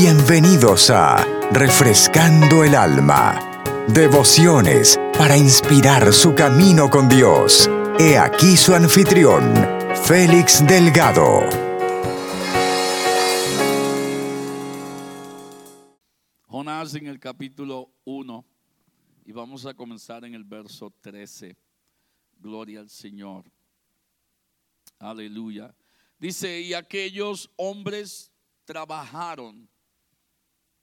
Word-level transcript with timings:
Bienvenidos 0.00 0.90
a 0.90 1.26
Refrescando 1.50 2.62
el 2.62 2.76
Alma. 2.76 3.40
Devociones 3.88 4.96
para 5.18 5.36
inspirar 5.36 6.12
su 6.12 6.36
camino 6.36 6.88
con 6.88 7.08
Dios. 7.08 7.68
He 7.98 8.16
aquí 8.16 8.56
su 8.56 8.76
anfitrión, 8.76 9.52
Félix 10.04 10.64
Delgado. 10.64 11.40
Jonás 16.46 16.94
en 16.94 17.08
el 17.08 17.18
capítulo 17.18 17.90
1 18.04 18.44
y 19.24 19.32
vamos 19.32 19.66
a 19.66 19.74
comenzar 19.74 20.24
en 20.24 20.34
el 20.34 20.44
verso 20.44 20.94
13. 21.00 21.56
Gloria 22.38 22.78
al 22.78 22.88
Señor. 22.88 23.50
Aleluya. 25.00 25.74
Dice, 26.20 26.60
y 26.60 26.72
aquellos 26.74 27.50
hombres 27.56 28.30
trabajaron 28.64 29.68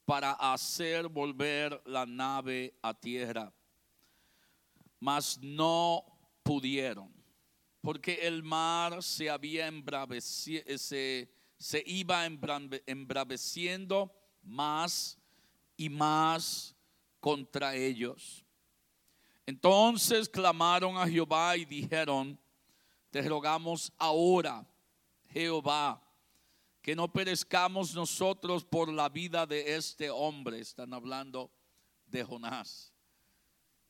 para 0.06 0.32
hacer 0.32 1.08
volver 1.08 1.82
la 1.84 2.06
nave 2.06 2.72
a 2.80 2.94
tierra, 2.94 3.52
mas 5.00 5.38
no 5.42 6.04
pudieron, 6.44 7.12
porque 7.80 8.14
el 8.22 8.42
mar 8.44 9.02
se 9.02 9.28
había 9.28 9.66
embravecido, 9.66 10.62
se, 10.78 11.28
se 11.58 11.82
iba 11.84 12.24
embraveciendo 12.24 14.14
más 14.42 15.18
y 15.76 15.88
más 15.88 16.76
contra 17.18 17.74
ellos. 17.74 18.44
Entonces 19.44 20.28
clamaron 20.28 20.96
a 20.96 21.08
Jehová 21.08 21.56
y 21.56 21.64
dijeron, 21.64 22.38
te 23.10 23.22
rogamos 23.22 23.92
ahora, 23.98 24.64
Jehová, 25.30 26.00
que 26.86 26.94
no 26.94 27.12
perezcamos 27.12 27.96
nosotros 27.96 28.64
por 28.64 28.92
la 28.92 29.08
vida 29.08 29.44
de 29.44 29.74
este 29.74 30.08
hombre. 30.08 30.60
Están 30.60 30.94
hablando 30.94 31.50
de 32.06 32.22
Jonás. 32.22 32.94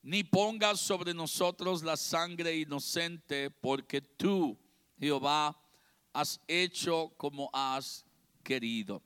Ni 0.01 0.23
pongas 0.23 0.79
sobre 0.79 1.13
nosotros 1.13 1.83
la 1.83 1.95
sangre 1.95 2.55
inocente, 2.55 3.51
porque 3.51 4.01
tú, 4.01 4.57
Jehová, 4.97 5.55
has 6.11 6.41
hecho 6.47 7.13
como 7.17 7.51
has 7.53 8.03
querido. 8.43 9.03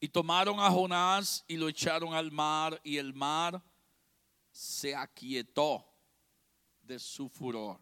Y 0.00 0.08
tomaron 0.08 0.58
a 0.58 0.68
Jonás 0.72 1.44
y 1.46 1.56
lo 1.56 1.68
echaron 1.68 2.14
al 2.14 2.32
mar, 2.32 2.80
y 2.82 2.96
el 2.96 3.14
mar 3.14 3.62
se 4.50 4.92
aquietó 4.92 5.84
de 6.82 6.98
su 6.98 7.28
furor. 7.28 7.80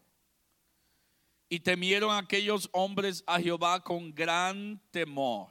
Y 1.53 1.59
temieron 1.59 2.09
aquellos 2.17 2.67
hombres 2.71 3.23
a 3.27 3.39
Jehová 3.39 3.79
con 3.79 4.11
gran 4.11 4.81
temor. 4.89 5.49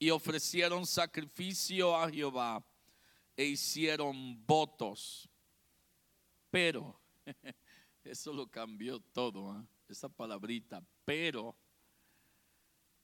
Y 0.00 0.10
ofrecieron 0.10 0.84
sacrificio 0.84 1.96
a 1.96 2.10
Jehová 2.10 2.60
e 3.36 3.44
hicieron 3.44 4.44
votos. 4.44 5.28
Pero, 6.50 7.00
eso 8.02 8.32
lo 8.32 8.48
cambió 8.48 8.98
todo, 8.98 9.56
¿eh? 9.56 9.64
esa 9.86 10.08
palabrita, 10.08 10.82
pero 11.04 11.56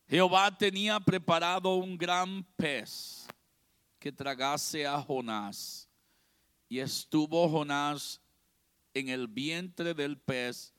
Jehová 0.09 0.59
tenía 0.59 0.99
preparado 0.99 1.77
un 1.77 1.97
gran 1.97 2.43
pez 2.57 3.29
que 4.01 4.11
tragase 4.11 4.85
a 4.85 5.01
Jonás. 5.01 5.89
Y 6.69 6.81
estuvo 6.81 7.49
Jonás 7.49 8.21
en 8.93 9.09
el 9.09 9.29
vientre 9.29 9.95
del 9.95 10.19
pez 10.19 10.76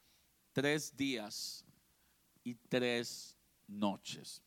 tres 0.57 0.91
días 0.97 1.63
y 2.43 2.55
tres 2.55 3.37
noches. 3.67 4.41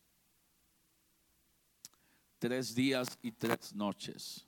Tres 2.37 2.75
días 2.75 3.17
y 3.21 3.31
tres 3.31 3.73
noches. 3.73 4.45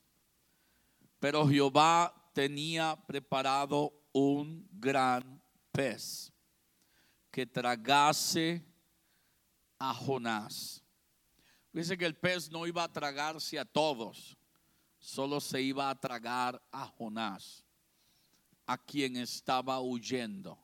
Pero 1.22 1.47
Jehová 1.47 2.13
tenía 2.34 2.97
preparado 3.07 3.94
un 4.12 4.68
gran 4.73 5.41
pez 5.72 6.34
que 7.31 7.46
tragase 7.46 8.62
a 9.79 9.94
Jonás. 9.94 10.84
Dice 11.72 11.97
que 11.97 12.06
el 12.06 12.18
pez 12.18 12.52
no 12.52 12.68
iba 12.68 12.84
a 12.84 12.91
tragarse 12.91 13.57
a 13.57 13.63
todos, 13.63 14.38
solo 15.00 15.40
se 15.40 15.62
iba 15.62 15.90
a 15.90 15.97
tragar 15.97 16.62
a 16.73 16.85
Jonás, 16.88 17.63
a 18.66 18.78
quien 18.78 19.16
estaba 19.16 19.79
huyendo 19.79 20.62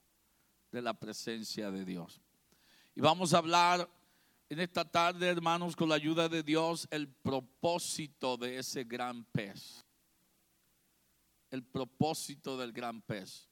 de 0.72 0.81
la 0.81 0.94
presencia 0.94 1.72
de 1.72 1.85
Dios. 1.85 2.22
Y 2.96 3.02
vamos 3.02 3.34
a 3.34 3.38
hablar 3.38 3.90
en 4.50 4.59
esta 4.59 4.84
tarde, 4.84 5.28
hermanos, 5.28 5.75
con 5.75 5.90
la 5.90 5.96
ayuda 5.96 6.28
de 6.28 6.41
Dios, 6.41 6.88
el 6.90 7.07
propósito 7.07 8.35
de 8.35 8.57
ese 8.57 8.84
gran 8.84 9.24
pez. 9.25 9.85
El 11.52 11.63
propósito 11.63 12.58
del 12.58 12.72
gran 12.72 13.02
pez. 13.02 13.47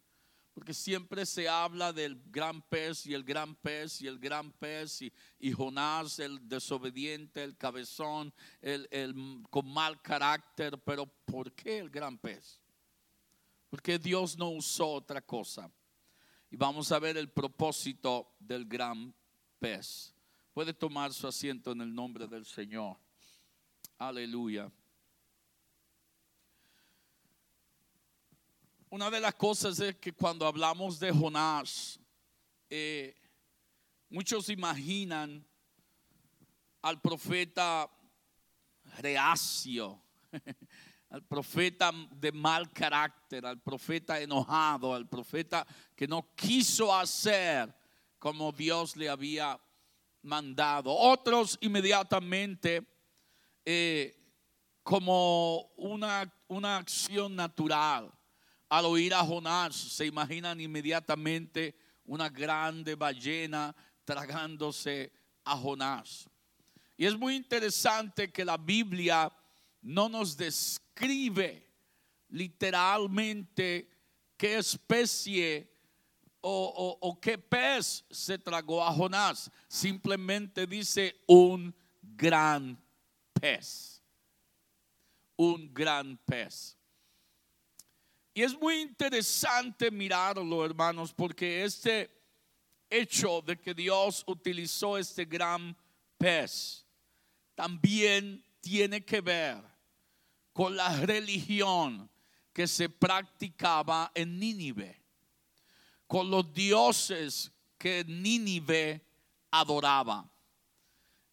Porque 0.56 0.74
siempre 0.74 1.28
se 1.28 1.48
habla 1.48 1.94
del 1.94 2.20
gran 2.32 2.64
pez 2.64 3.06
y 3.06 3.14
el 3.14 3.24
gran 3.24 3.54
pez 3.54 4.02
y 4.02 4.08
el 4.08 4.18
gran 4.18 4.52
pez 4.54 5.04
y, 5.04 5.52
Jonás, 5.52 6.18
el 6.18 6.50
desobediente, 6.50 7.44
el 7.44 7.56
cabezón, 7.56 8.34
el, 8.60 8.88
el, 8.90 9.14
con 9.52 9.72
mal 9.72 10.02
carácter. 10.02 10.80
Pero 10.80 11.06
¿por 11.06 11.54
qué 11.54 11.78
el 11.78 11.92
gran 11.92 12.18
pez? 12.18 12.60
Porque 13.70 14.00
Dios 14.00 14.36
no 14.36 14.50
usó 14.50 14.94
otra 14.94 15.22
cosa. 15.22 15.72
Y 16.50 16.56
vamos 16.56 16.92
a 16.92 17.00
ver 17.00 17.18
el 17.18 17.30
propósito 17.30 18.36
del 18.40 18.66
gran 18.66 19.14
pez. 19.60 20.14
Puede 20.54 20.74
tomar 20.74 21.14
su 21.14 21.28
asiento 21.28 21.72
en 21.72 21.82
el 21.82 21.94
nombre 21.94 22.28
del 22.28 22.46
Señor. 22.46 22.98
Aleluya. 23.98 24.72
Una 28.90 29.10
de 29.10 29.20
las 29.20 29.36
cosas 29.36 29.80
es 29.82 29.98
que 29.98 30.14
cuando 30.14 30.48
hablamos 30.48 30.98
de 31.00 31.12
Jonás, 31.12 32.00
eh, 32.70 33.16
muchos 34.10 34.48
imaginan 34.48 35.46
al 36.82 37.02
profeta 37.02 37.92
reacio, 39.00 40.02
al 41.10 41.24
profeta 41.24 41.92
de 42.12 42.32
mal 42.32 42.72
carácter, 42.72 43.46
al 43.46 43.62
profeta 43.62 44.20
enojado, 44.20 44.94
al 44.94 45.08
profeta 45.08 45.66
que 45.96 46.08
no 46.08 46.34
quiso 46.36 46.94
hacer 46.94 47.74
como 48.20 48.52
Dios 48.52 48.96
le 48.98 49.10
había 49.10 49.60
mandado. 50.22 50.94
Otros 50.94 51.58
inmediatamente 51.62 52.86
eh, 53.64 54.16
como 54.84 55.72
una, 55.78 56.34
una 56.48 56.78
acción 56.78 57.36
natural 57.36 58.12
al 58.70 58.86
oír 58.86 59.14
a 59.14 59.24
Jonás, 59.24 59.76
se 59.76 60.06
imaginan 60.06 60.60
inmediatamente 60.60 61.78
una 62.06 62.30
grande 62.30 62.96
ballena 62.96 63.74
tragándose 64.04 65.12
a 65.46 65.56
Jonás. 65.56 66.30
Y 66.98 67.06
es 67.06 67.18
muy 67.18 67.36
interesante 67.36 68.32
que 68.32 68.44
la 68.44 68.58
Biblia 68.58 69.32
no 69.88 70.10
nos 70.10 70.36
describe 70.36 71.66
literalmente 72.28 73.90
qué 74.36 74.58
especie 74.58 75.72
o, 76.42 77.18
qué 77.22 77.38
pez 77.38 78.04
se 78.10 78.38
tragó 78.38 78.84
a 78.84 78.92
Jonás. 78.92 79.50
Simplemente 79.70 80.68
dice 80.68 81.16
un 81.26 81.74
gran 82.02 82.78
pez. 83.34 84.04
Un 85.38 85.74
gran 85.74 86.18
pez. 86.18 86.78
Y 88.34 88.44
es 88.44 88.60
muy 88.60 88.82
interesante 88.82 89.90
mirarlo, 89.90 90.66
hermanos, 90.66 91.14
porque 91.14 91.64
este 91.64 92.12
hecho 92.90 93.42
de 93.42 93.58
que 93.58 93.74
Dios 93.74 94.24
utilizó 94.28 94.98
este 94.98 95.24
gran 95.24 95.76
pez 96.18 96.86
también 97.56 98.44
tiene 98.62 99.04
que 99.04 99.22
ver 99.22 99.77
con 100.58 100.76
la 100.76 100.90
religión 101.02 102.10
que 102.52 102.66
se 102.66 102.90
practicaba 102.90 104.12
en 104.16 104.40
Nínive, 104.40 105.00
con 106.08 106.32
los 106.32 106.52
dioses 106.52 107.52
que 107.78 108.04
Nínive 108.04 109.06
adoraba. 109.52 110.28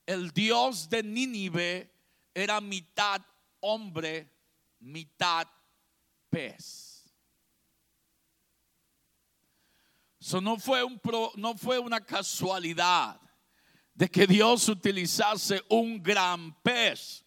El 0.04 0.30
dios 0.30 0.90
de 0.90 1.02
Nínive 1.02 1.90
era 2.34 2.60
mitad 2.60 3.22
hombre, 3.60 4.30
mitad 4.80 5.48
pez. 6.28 7.10
Eso 10.20 10.38
no 10.42 10.58
fue, 10.58 10.84
un 10.84 11.00
no 11.36 11.56
fue 11.56 11.78
una 11.78 12.04
casualidad 12.04 13.18
de 13.94 14.06
que 14.06 14.26
Dios 14.26 14.68
utilizase 14.68 15.62
un 15.70 16.02
gran 16.02 16.52
pez 16.60 17.23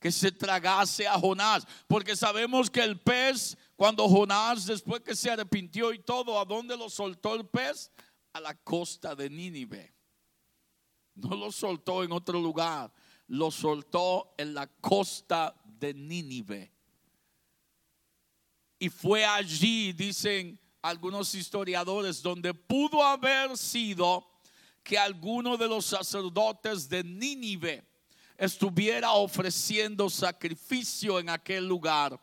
que 0.00 0.10
se 0.10 0.32
tragase 0.32 1.06
a 1.06 1.18
Jonás, 1.20 1.66
porque 1.86 2.16
sabemos 2.16 2.70
que 2.70 2.82
el 2.82 2.98
pez, 2.98 3.56
cuando 3.76 4.08
Jonás, 4.08 4.64
después 4.64 5.02
que 5.02 5.14
se 5.14 5.30
arrepintió 5.30 5.92
y 5.92 5.98
todo, 5.98 6.40
¿a 6.40 6.44
dónde 6.46 6.76
lo 6.76 6.88
soltó 6.88 7.34
el 7.34 7.46
pez? 7.46 7.92
A 8.32 8.40
la 8.40 8.54
costa 8.54 9.14
de 9.14 9.28
Nínive. 9.28 9.94
No 11.14 11.36
lo 11.36 11.52
soltó 11.52 12.02
en 12.02 12.12
otro 12.12 12.40
lugar, 12.40 12.90
lo 13.26 13.50
soltó 13.50 14.34
en 14.38 14.54
la 14.54 14.66
costa 14.66 15.54
de 15.64 15.92
Nínive. 15.92 16.72
Y 18.78 18.88
fue 18.88 19.26
allí, 19.26 19.92
dicen 19.92 20.58
algunos 20.80 21.34
historiadores, 21.34 22.22
donde 22.22 22.54
pudo 22.54 23.04
haber 23.04 23.54
sido 23.58 24.26
que 24.82 24.96
alguno 24.96 25.58
de 25.58 25.68
los 25.68 25.84
sacerdotes 25.84 26.88
de 26.88 27.04
Nínive 27.04 27.89
estuviera 28.40 29.12
ofreciendo 29.12 30.08
sacrificio 30.08 31.18
en 31.20 31.28
aquel 31.28 31.68
lugar. 31.68 32.18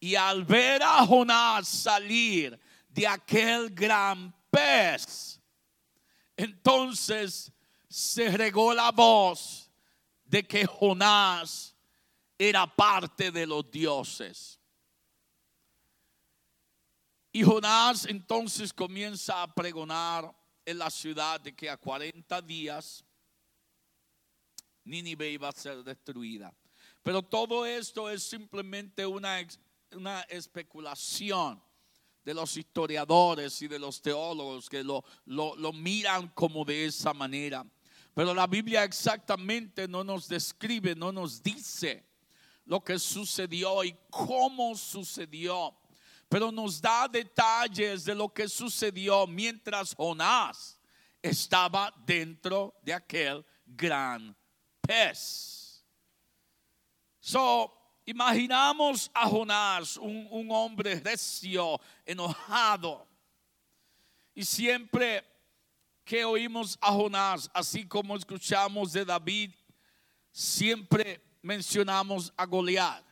Y 0.00 0.16
al 0.16 0.44
ver 0.44 0.82
a 0.82 1.06
Jonás 1.06 1.68
salir 1.68 2.58
de 2.88 3.06
aquel 3.06 3.70
gran 3.70 4.34
pez, 4.50 5.40
entonces 6.36 7.52
se 7.88 8.36
regó 8.36 8.74
la 8.74 8.90
voz 8.90 9.70
de 10.24 10.44
que 10.44 10.66
Jonás 10.66 11.76
era 12.36 12.66
parte 12.66 13.30
de 13.30 13.46
los 13.46 13.70
dioses. 13.70 14.58
Y 17.30 17.44
Jonás 17.44 18.06
entonces 18.06 18.72
comienza 18.72 19.40
a 19.40 19.54
pregonar 19.54 20.34
en 20.66 20.78
la 20.78 20.90
ciudad 20.90 21.40
de 21.40 21.54
que 21.54 21.70
a 21.70 21.76
40 21.76 22.42
días 22.42 23.04
Nínive 24.84 25.30
iba 25.30 25.48
a 25.48 25.52
ser 25.52 25.82
destruida. 25.82 26.52
Pero 27.02 27.22
todo 27.22 27.66
esto 27.66 28.08
es 28.10 28.22
simplemente 28.22 29.04
una, 29.06 29.38
una 29.92 30.22
especulación 30.22 31.62
de 32.24 32.34
los 32.34 32.56
historiadores 32.56 33.60
y 33.62 33.68
de 33.68 33.78
los 33.78 34.00
teólogos 34.00 34.68
que 34.68 34.82
lo, 34.82 35.04
lo, 35.26 35.54
lo 35.56 35.72
miran 35.72 36.28
como 36.28 36.64
de 36.64 36.86
esa 36.86 37.12
manera. 37.12 37.66
Pero 38.14 38.32
la 38.32 38.46
Biblia 38.46 38.84
exactamente 38.84 39.88
no 39.88 40.04
nos 40.04 40.28
describe, 40.28 40.94
no 40.94 41.12
nos 41.12 41.42
dice 41.42 42.06
lo 42.64 42.82
que 42.82 42.98
sucedió 42.98 43.84
y 43.84 43.94
cómo 44.10 44.74
sucedió 44.74 45.76
pero 46.34 46.50
nos 46.50 46.80
da 46.80 47.06
detalles 47.06 48.04
de 48.04 48.12
lo 48.12 48.28
que 48.28 48.48
sucedió 48.48 49.24
mientras 49.24 49.94
Jonás 49.94 50.80
estaba 51.22 51.94
dentro 52.04 52.74
de 52.82 52.92
aquel 52.92 53.46
gran 53.64 54.36
pez. 54.86 55.84
So, 57.20 57.72
imaginamos 58.04 59.10
a 59.14 59.28
Jonás, 59.28 59.96
un, 59.96 60.28
un 60.30 60.50
hombre 60.50 61.00
recio, 61.00 61.80
enojado. 62.04 63.06
Y 64.34 64.44
siempre 64.44 65.24
que 66.04 66.24
oímos 66.24 66.76
a 66.80 66.92
Jonás, 66.92 67.50
así 67.54 67.86
como 67.86 68.16
escuchamos 68.16 68.92
de 68.92 69.04
David, 69.04 69.52
siempre 70.30 71.22
mencionamos 71.40 72.32
a 72.36 72.44
Goliat. 72.44 73.04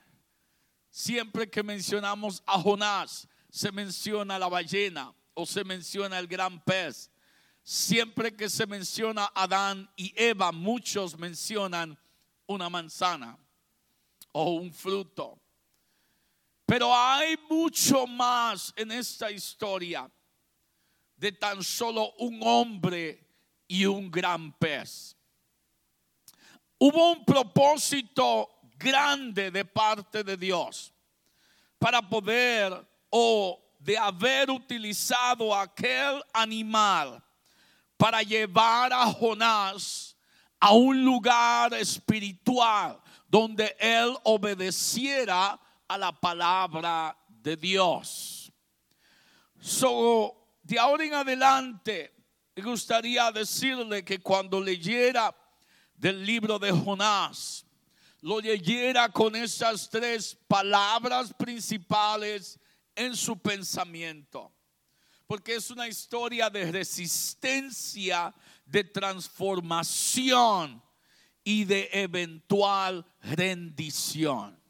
Siempre 0.91 1.49
que 1.49 1.63
mencionamos 1.63 2.43
a 2.47 2.61
Jonás, 2.61 3.27
se 3.49 3.73
menciona 3.73 4.39
la 4.39 4.49
ballena 4.49 5.15
o 5.35 5.47
se 5.47 5.65
menciona 5.65 6.19
el 6.19 6.27
gran 6.27 6.63
pez. 6.65 7.11
Siempre 7.63 8.35
que 8.35 8.49
se 8.49 8.67
menciona 8.67 9.31
Adán 9.35 9.89
y 9.97 10.13
Eva, 10.17 10.51
muchos 10.51 11.17
mencionan 11.17 11.97
una 12.47 12.69
manzana 12.69 13.39
o 14.33 14.51
un 14.55 14.73
fruto. 14.73 15.41
Pero 16.67 16.95
hay 16.95 17.37
mucho 17.49 18.07
más 18.07 18.73
en 18.77 18.91
esta 18.91 19.31
historia 19.31 20.11
de 21.17 21.33
tan 21.33 21.63
solo 21.63 22.13
un 22.19 22.41
hombre 22.43 23.25
y 23.69 23.85
un 23.87 24.11
gran 24.11 24.53
pez. 24.59 25.17
Hubo 26.79 27.13
un 27.13 27.25
propósito 27.25 28.49
grande 28.77 29.53
de 29.53 29.65
parte 29.65 30.25
de 30.25 30.37
Dios 30.37 30.93
para 31.79 32.03
poder 32.03 32.73
o 33.09 33.63
de 33.79 33.97
haber 33.97 34.51
utilizado 34.51 35.55
aquel 35.55 36.23
animal 36.33 37.23
para 38.03 38.25
llevar 38.25 38.93
a 38.93 39.07
Jonás 39.13 40.17
a 40.59 40.73
un 40.73 41.05
lugar 41.05 41.73
espiritual 41.75 43.01
donde 43.29 43.77
él 43.79 44.17
obedeciera 44.25 45.57
a 45.87 45.97
la 45.97 46.11
palabra 46.11 47.17
de 47.29 47.57
Dios. 47.57 48.53
So, 49.61 50.35
de 50.65 50.81
ahora 50.81 51.05
en 51.05 51.15
adelante, 51.15 52.13
me 52.57 52.65
gustaría 52.65 53.31
decirle 53.31 54.05
que 54.05 54.19
cuando 54.19 54.61
leyera 54.61 55.33
del 55.95 56.27
libro 56.27 56.59
de 56.59 56.73
Jonás, 56.73 57.65
lo 58.21 58.41
leyera 58.41 59.11
con 59.11 59.37
esas 59.37 59.89
tres 59.89 60.37
palabras 60.49 61.33
principales 61.35 62.59
en 62.97 63.15
su 63.15 63.39
pensamiento. 63.39 64.53
Porque 65.33 65.55
es 65.55 65.71
una 65.71 65.89
historia 65.89 66.51
de 66.51 66.71
resistencia, 66.71 68.35
de 68.67 68.85
transformación 68.85 70.83
y 71.43 71.65
de 71.65 71.89
eventual 71.91 73.03
rendición. 73.23 74.61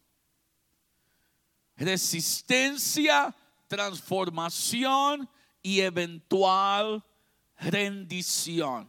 Resistencia, 1.74 3.34
transformación 3.66 5.28
y 5.64 5.80
eventual 5.80 7.04
rendición. 7.58 8.88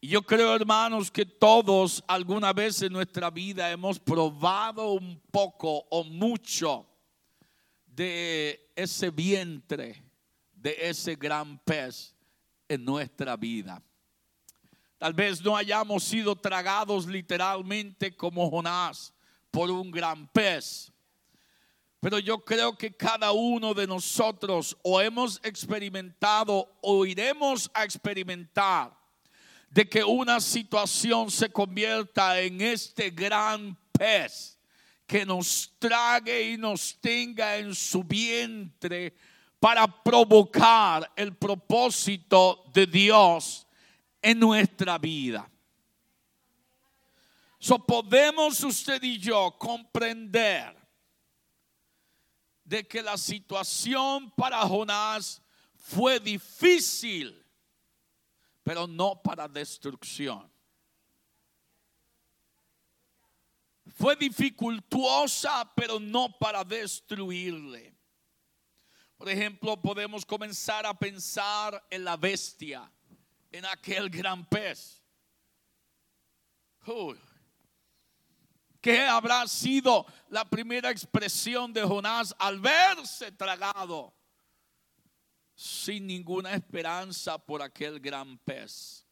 Yo 0.00 0.22
creo, 0.22 0.54
hermanos, 0.54 1.10
que 1.10 1.26
todos 1.26 2.02
alguna 2.08 2.54
vez 2.54 2.80
en 2.80 2.94
nuestra 2.94 3.28
vida 3.28 3.70
hemos 3.70 4.00
probado 4.00 4.92
un 4.92 5.20
poco 5.30 5.84
o 5.90 6.02
mucho 6.02 6.95
de 7.96 8.70
ese 8.76 9.10
vientre, 9.10 10.02
de 10.52 10.76
ese 10.78 11.16
gran 11.16 11.58
pez 11.58 12.14
en 12.68 12.84
nuestra 12.84 13.36
vida. 13.36 13.82
Tal 14.98 15.14
vez 15.14 15.42
no 15.42 15.56
hayamos 15.56 16.04
sido 16.04 16.36
tragados 16.36 17.06
literalmente 17.06 18.14
como 18.14 18.50
Jonás 18.50 19.14
por 19.50 19.70
un 19.70 19.90
gran 19.90 20.28
pez. 20.28 20.92
Pero 22.00 22.18
yo 22.18 22.44
creo 22.44 22.76
que 22.76 22.94
cada 22.94 23.32
uno 23.32 23.72
de 23.72 23.86
nosotros 23.86 24.76
o 24.82 25.00
hemos 25.00 25.40
experimentado 25.42 26.70
o 26.82 27.06
iremos 27.06 27.70
a 27.72 27.84
experimentar 27.84 28.94
de 29.70 29.88
que 29.88 30.04
una 30.04 30.40
situación 30.40 31.30
se 31.30 31.48
convierta 31.48 32.40
en 32.40 32.60
este 32.60 33.10
gran 33.10 33.76
pez 33.92 34.55
que 35.06 35.24
nos 35.24 35.72
trague 35.78 36.50
y 36.50 36.56
nos 36.56 36.98
tenga 37.00 37.56
en 37.56 37.74
su 37.74 38.02
vientre 38.02 39.14
para 39.60 39.86
provocar 39.86 41.10
el 41.16 41.34
propósito 41.36 42.64
de 42.72 42.86
Dios 42.86 43.66
en 44.20 44.40
nuestra 44.40 44.98
vida. 44.98 45.50
So 47.58 47.78
podemos 47.78 48.62
usted 48.62 49.02
y 49.02 49.18
yo 49.18 49.56
comprender 49.58 50.76
de 52.64 52.86
que 52.86 53.02
la 53.02 53.16
situación 53.16 54.30
para 54.32 54.60
Jonás 54.62 55.40
fue 55.74 56.20
difícil 56.20 57.46
pero 58.66 58.88
no 58.88 59.22
para 59.22 59.46
destrucción. 59.46 60.50
Fue 63.94 64.16
dificultuosa, 64.16 65.70
pero 65.74 66.00
no 66.00 66.36
para 66.38 66.64
destruirle. 66.64 67.94
Por 69.16 69.28
ejemplo, 69.28 69.80
podemos 69.80 70.26
comenzar 70.26 70.84
a 70.84 70.92
pensar 70.92 71.82
en 71.90 72.04
la 72.04 72.16
bestia, 72.16 72.90
en 73.50 73.64
aquel 73.64 74.10
gran 74.10 74.44
pez. 74.44 75.02
¿Qué 78.80 79.00
habrá 79.02 79.46
sido 79.48 80.06
la 80.28 80.44
primera 80.44 80.90
expresión 80.90 81.72
de 81.72 81.82
Jonás 81.82 82.34
al 82.38 82.60
verse 82.60 83.32
tragado? 83.32 84.16
sin 85.56 86.06
ninguna 86.06 86.54
esperanza 86.54 87.38
por 87.38 87.62
aquel 87.62 87.98
gran 87.98 88.36
pez. 88.38 89.04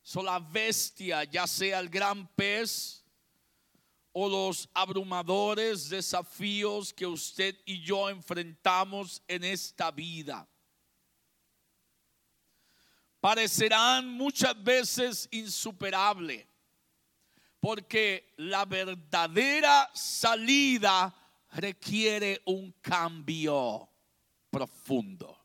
So 0.00 0.22
la 0.22 0.38
bestia, 0.38 1.24
ya 1.24 1.48
sea 1.48 1.80
el 1.80 1.88
gran 1.88 2.28
pez 2.28 3.04
o 4.18 4.30
los 4.30 4.66
abrumadores 4.72 5.90
desafíos 5.90 6.90
que 6.90 7.04
usted 7.04 7.54
y 7.66 7.82
yo 7.82 8.08
enfrentamos 8.08 9.22
en 9.28 9.44
esta 9.44 9.90
vida, 9.90 10.48
parecerán 13.20 14.08
muchas 14.08 14.64
veces 14.64 15.28
insuperables, 15.30 16.46
porque 17.60 18.32
la 18.38 18.64
verdadera 18.64 19.90
salida 19.92 21.14
requiere 21.50 22.40
un 22.46 22.72
cambio 22.80 23.86
profundo. 24.48 25.42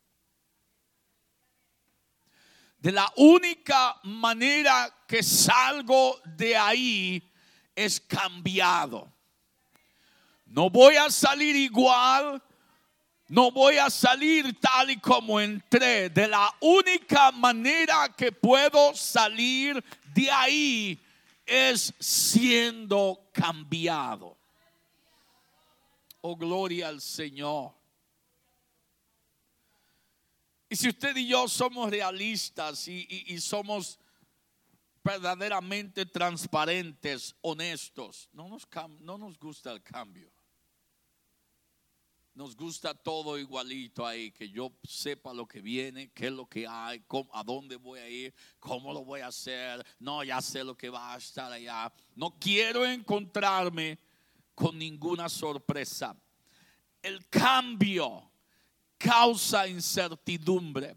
de 2.78 2.90
la 2.90 3.12
única 3.16 4.00
manera 4.02 5.04
que 5.06 5.22
salgo 5.22 6.20
de 6.24 6.56
ahí 6.56 7.31
es 7.74 8.00
cambiado. 8.00 9.12
No 10.46 10.68
voy 10.68 10.96
a 10.96 11.10
salir 11.10 11.56
igual, 11.56 12.42
no 13.28 13.50
voy 13.50 13.78
a 13.78 13.88
salir 13.88 14.58
tal 14.60 14.90
y 14.90 14.98
como 14.98 15.40
entré. 15.40 16.10
De 16.10 16.28
la 16.28 16.54
única 16.60 17.32
manera 17.32 18.12
que 18.16 18.30
puedo 18.30 18.94
salir 18.94 19.82
de 20.14 20.30
ahí 20.30 21.02
es 21.46 21.94
siendo 21.98 23.28
cambiado. 23.32 24.36
Oh, 26.20 26.36
gloria 26.36 26.88
al 26.88 27.00
Señor. 27.00 27.72
Y 30.68 30.76
si 30.76 30.88
usted 30.88 31.14
y 31.16 31.26
yo 31.26 31.48
somos 31.48 31.90
realistas 31.90 32.88
y, 32.88 33.38
somos 33.40 33.98
verdaderamente 35.04 36.06
transparentes, 36.06 37.34
honestos, 37.40 38.28
no 38.32 38.48
nos, 38.48 38.68
no 39.00 39.18
nos 39.18 39.38
gusta 39.38 39.72
el 39.72 39.82
cambio. 39.82 40.30
Nos 42.34 42.56
gusta 42.56 42.94
todo 42.94 43.38
igualito 43.38 44.06
ahí, 44.06 44.30
que 44.30 44.48
yo 44.48 44.72
sepa 44.84 45.34
lo 45.34 45.46
que 45.46 45.60
viene, 45.60 46.10
qué 46.12 46.28
es 46.28 46.32
lo 46.32 46.46
que 46.46 46.66
hay, 46.66 47.04
a 47.32 47.44
dónde 47.44 47.76
voy 47.76 48.00
a 48.00 48.08
ir, 48.08 48.34
cómo 48.58 48.90
lo 48.94 49.04
voy 49.04 49.20
a 49.20 49.26
hacer. 49.26 49.84
No, 49.98 50.24
ya 50.24 50.40
sé 50.40 50.64
lo 50.64 50.74
que 50.74 50.88
va 50.88 51.12
a 51.12 51.18
estar 51.18 51.52
allá. 51.52 51.92
No 52.14 52.38
quiero 52.38 52.86
encontrarme 52.86 53.98
con 54.54 54.78
ninguna 54.78 55.28
sorpresa. 55.28 56.16
El 57.02 57.28
cambio 57.28 58.30
causa 58.96 59.68
incertidumbre. 59.68 60.96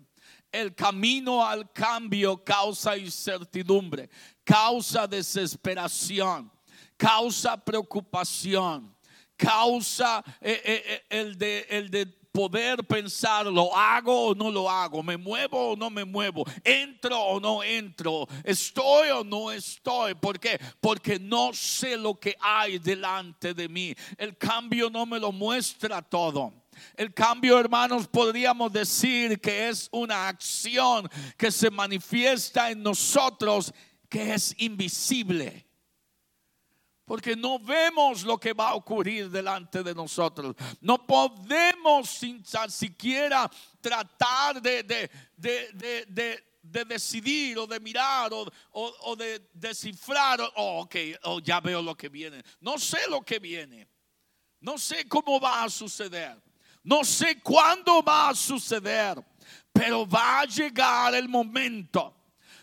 El 0.55 0.73
camino 0.73 1.45
al 1.45 1.69
cambio 1.73 2.41
causa 2.41 2.95
incertidumbre, 2.95 4.09
causa 4.45 5.05
desesperación, 5.05 6.49
causa 6.95 7.57
preocupación, 7.57 8.95
causa 9.35 10.23
eh, 10.39 10.61
eh, 10.63 10.83
eh, 10.85 11.03
el, 11.09 11.37
de, 11.37 11.67
el 11.69 11.89
de 11.89 12.05
poder 12.05 12.85
pensar, 12.85 13.45
¿lo 13.47 13.75
hago 13.75 14.27
o 14.27 14.35
no 14.35 14.49
lo 14.49 14.69
hago? 14.69 15.03
¿Me 15.03 15.17
muevo 15.17 15.71
o 15.71 15.75
no 15.75 15.89
me 15.89 16.05
muevo? 16.05 16.45
¿Entro 16.63 17.19
o 17.19 17.39
no 17.39 17.61
entro? 17.61 18.25
¿Estoy 18.43 19.09
o 19.09 19.25
no 19.25 19.51
estoy? 19.51 20.13
¿Por 20.15 20.39
qué? 20.39 20.59
Porque 20.79 21.19
no 21.19 21.53
sé 21.53 21.97
lo 21.97 22.17
que 22.17 22.35
hay 22.39 22.77
delante 22.77 23.53
de 23.53 23.67
mí. 23.67 23.93
El 24.17 24.37
cambio 24.37 24.89
no 24.89 25.05
me 25.05 25.19
lo 25.19 25.33
muestra 25.33 26.01
todo. 26.01 26.53
El 26.95 27.13
cambio, 27.13 27.59
hermanos, 27.59 28.07
podríamos 28.07 28.71
decir 28.71 29.39
que 29.39 29.69
es 29.69 29.89
una 29.91 30.27
acción 30.27 31.09
que 31.37 31.51
se 31.51 31.69
manifiesta 31.69 32.71
en 32.71 32.83
nosotros 32.83 33.73
que 34.09 34.33
es 34.33 34.53
invisible. 34.57 35.65
Porque 37.05 37.35
no 37.35 37.59
vemos 37.59 38.23
lo 38.23 38.39
que 38.39 38.53
va 38.53 38.69
a 38.69 38.75
ocurrir 38.75 39.29
delante 39.29 39.83
de 39.83 39.93
nosotros. 39.93 40.55
No 40.81 41.05
podemos 41.05 42.09
sin 42.09 42.43
siquiera 42.67 43.49
tratar 43.79 44.59
de, 44.59 44.81
de, 45.37 46.85
decidir 46.85 47.59
o 47.59 47.67
de 47.67 47.79
mirar 47.79 48.31
o, 48.71 49.15
de 49.15 49.49
descifrar. 49.53 50.41
Oh, 50.55 50.81
ok, 50.81 50.95
oh, 51.23 51.39
ya 51.39 51.59
veo 51.59 51.79
lo 51.81 51.95
que 51.95 52.09
viene. 52.09 52.43
No 52.59 52.79
sé 52.79 53.07
lo 53.07 53.21
que 53.21 53.37
viene. 53.37 53.87
No 54.59 54.79
sé 54.79 55.07
cómo 55.07 55.39
va 55.39 55.63
a 55.63 55.69
suceder. 55.69 56.41
No 56.85 57.03
sé 57.03 57.41
cuándo 57.41 58.01
va 58.01 58.29
a 58.29 58.35
suceder. 58.35 59.21
Pero 59.73 60.07
va 60.07 60.39
a 60.39 60.45
llegar 60.45 61.13
el 61.15 61.27
momento 61.27 62.15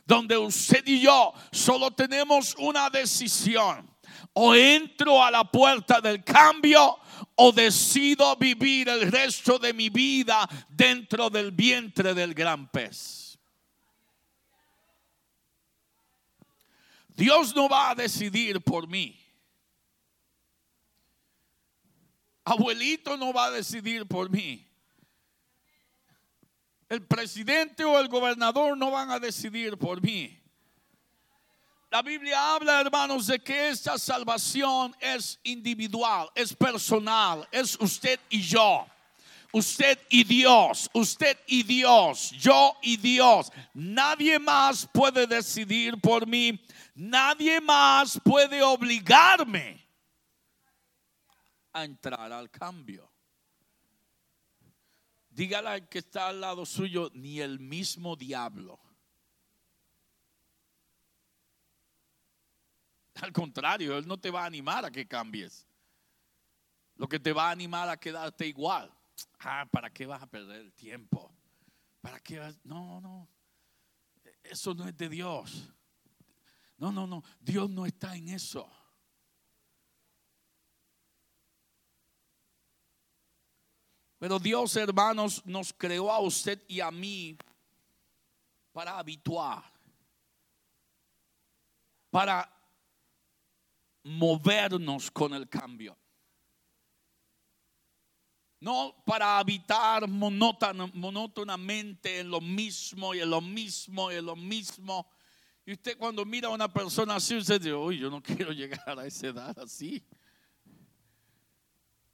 donde 0.06 0.36
usted 0.38 0.82
y 0.86 1.00
yo 1.00 1.34
solo 1.50 1.90
tenemos 1.90 2.54
una 2.58 2.88
decisión 2.88 3.88
o 4.32 4.54
entro 4.54 5.22
a 5.22 5.30
la 5.30 5.44
puerta 5.44 6.00
del 6.00 6.24
cambio 6.24 6.98
o 7.34 7.52
decido 7.52 8.34
vivir 8.36 8.88
el 8.88 9.12
resto 9.12 9.58
de 9.58 9.74
mi 9.74 9.90
vida 9.90 10.48
dentro 10.70 11.28
del 11.28 11.52
vientre 11.52 12.14
del 12.14 12.32
gran 12.32 12.66
pez. 12.70 13.38
Dios 17.14 17.54
no 17.54 17.68
va 17.68 17.90
a 17.90 17.94
decidir 17.94 18.60
por 18.62 18.88
mí. 18.88 19.21
Abuelito 22.44 23.16
no 23.16 23.32
va 23.32 23.46
a 23.46 23.50
decidir 23.50 24.06
por 24.06 24.28
mí. 24.28 24.66
El 26.88 27.06
presidente 27.06 27.84
o 27.84 27.98
el 27.98 28.08
gobernador 28.08 28.76
no 28.76 28.90
van 28.90 29.10
a 29.10 29.18
decidir 29.18 29.78
por 29.78 30.02
mí. 30.02 30.38
La 31.90 32.02
Biblia 32.02 32.54
habla, 32.54 32.80
hermanos, 32.80 33.26
de 33.26 33.38
que 33.38 33.68
esta 33.68 33.98
salvación 33.98 34.96
es 34.98 35.38
individual, 35.42 36.30
es 36.34 36.54
personal, 36.54 37.46
es 37.52 37.76
usted 37.80 38.18
y 38.30 38.42
yo. 38.42 38.86
Usted 39.54 39.98
y 40.08 40.24
Dios, 40.24 40.88
usted 40.94 41.38
y 41.46 41.62
Dios, 41.62 42.30
yo 42.30 42.74
y 42.80 42.96
Dios. 42.96 43.52
Nadie 43.74 44.38
más 44.38 44.88
puede 44.90 45.26
decidir 45.26 46.00
por 46.00 46.26
mí, 46.26 46.58
nadie 46.94 47.60
más 47.60 48.18
puede 48.24 48.62
obligarme 48.62 49.81
a 51.72 51.84
entrar 51.84 52.32
al 52.32 52.50
cambio. 52.50 53.10
Dígale 55.30 55.68
al 55.68 55.88
que 55.88 55.98
está 55.98 56.28
al 56.28 56.40
lado 56.40 56.66
suyo, 56.66 57.10
ni 57.14 57.40
el 57.40 57.58
mismo 57.58 58.16
diablo 58.16 58.78
Al 63.22 63.32
contrario, 63.32 63.96
Él 63.96 64.06
no 64.08 64.18
te 64.18 64.30
va 64.30 64.42
a 64.42 64.46
animar 64.46 64.84
a 64.84 64.90
que 64.90 65.06
cambies. 65.06 65.64
Lo 66.96 67.08
que 67.08 67.20
te 67.20 67.32
va 67.32 67.48
a 67.48 67.50
animar 67.52 67.88
a 67.88 67.96
quedarte 67.96 68.48
igual. 68.48 68.92
Ah, 69.38 69.64
¿para 69.70 69.90
qué 69.90 70.06
vas 70.06 70.20
a 70.22 70.26
perder 70.26 70.60
el 70.60 70.72
tiempo? 70.72 71.32
¿Para 72.00 72.18
qué 72.18 72.40
vas? 72.40 72.58
No, 72.64 73.00
no. 73.00 73.28
Eso 74.42 74.74
no 74.74 74.88
es 74.88 74.96
de 74.96 75.08
Dios. 75.08 75.72
No, 76.76 76.90
no, 76.90 77.06
no. 77.06 77.22
Dios 77.38 77.70
no 77.70 77.86
está 77.86 78.16
en 78.16 78.28
eso. 78.28 78.68
Pero 84.22 84.38
Dios, 84.38 84.76
hermanos, 84.76 85.44
nos 85.44 85.72
creó 85.72 86.08
a 86.08 86.20
usted 86.20 86.62
y 86.68 86.78
a 86.78 86.92
mí 86.92 87.36
para 88.70 88.96
habituar, 88.96 89.64
para 92.08 92.48
movernos 94.04 95.10
con 95.10 95.34
el 95.34 95.48
cambio. 95.48 95.98
No 98.60 98.94
para 99.04 99.40
habitar 99.40 100.06
monótonamente 100.06 102.20
en 102.20 102.30
lo 102.30 102.40
mismo 102.40 103.16
y 103.16 103.22
en 103.22 103.30
lo 103.30 103.40
mismo 103.40 104.12
y 104.12 104.14
en 104.14 104.26
lo 104.26 104.36
mismo. 104.36 105.10
Y 105.66 105.72
usted 105.72 105.98
cuando 105.98 106.24
mira 106.24 106.46
a 106.46 106.52
una 106.52 106.72
persona 106.72 107.16
así, 107.16 107.38
usted 107.38 107.60
dice, 107.60 107.74
uy, 107.74 107.98
yo 107.98 108.08
no 108.08 108.22
quiero 108.22 108.52
llegar 108.52 109.00
a 109.00 109.04
esa 109.04 109.26
edad 109.26 109.58
así. 109.58 110.00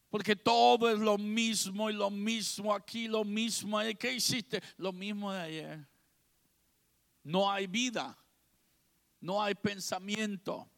Porque 0.09 0.35
todo 0.35 0.91
es 0.91 0.99
lo 0.99 1.19
mismo 1.19 1.91
y 1.91 1.93
lo 1.93 2.11
mismo 2.11 2.75
aquí, 2.75 3.09
lo 3.09 3.25
mismo. 3.25 3.79
¿Qué 3.99 4.15
hiciste? 4.15 4.63
Lo 4.77 4.93
mismo 4.93 5.33
de 5.33 5.41
ayer. 5.41 5.89
No 7.23 7.51
hay 7.51 7.67
vida, 7.67 8.17
no 9.21 9.43
hay 9.43 9.55
pensamiento 9.55 10.69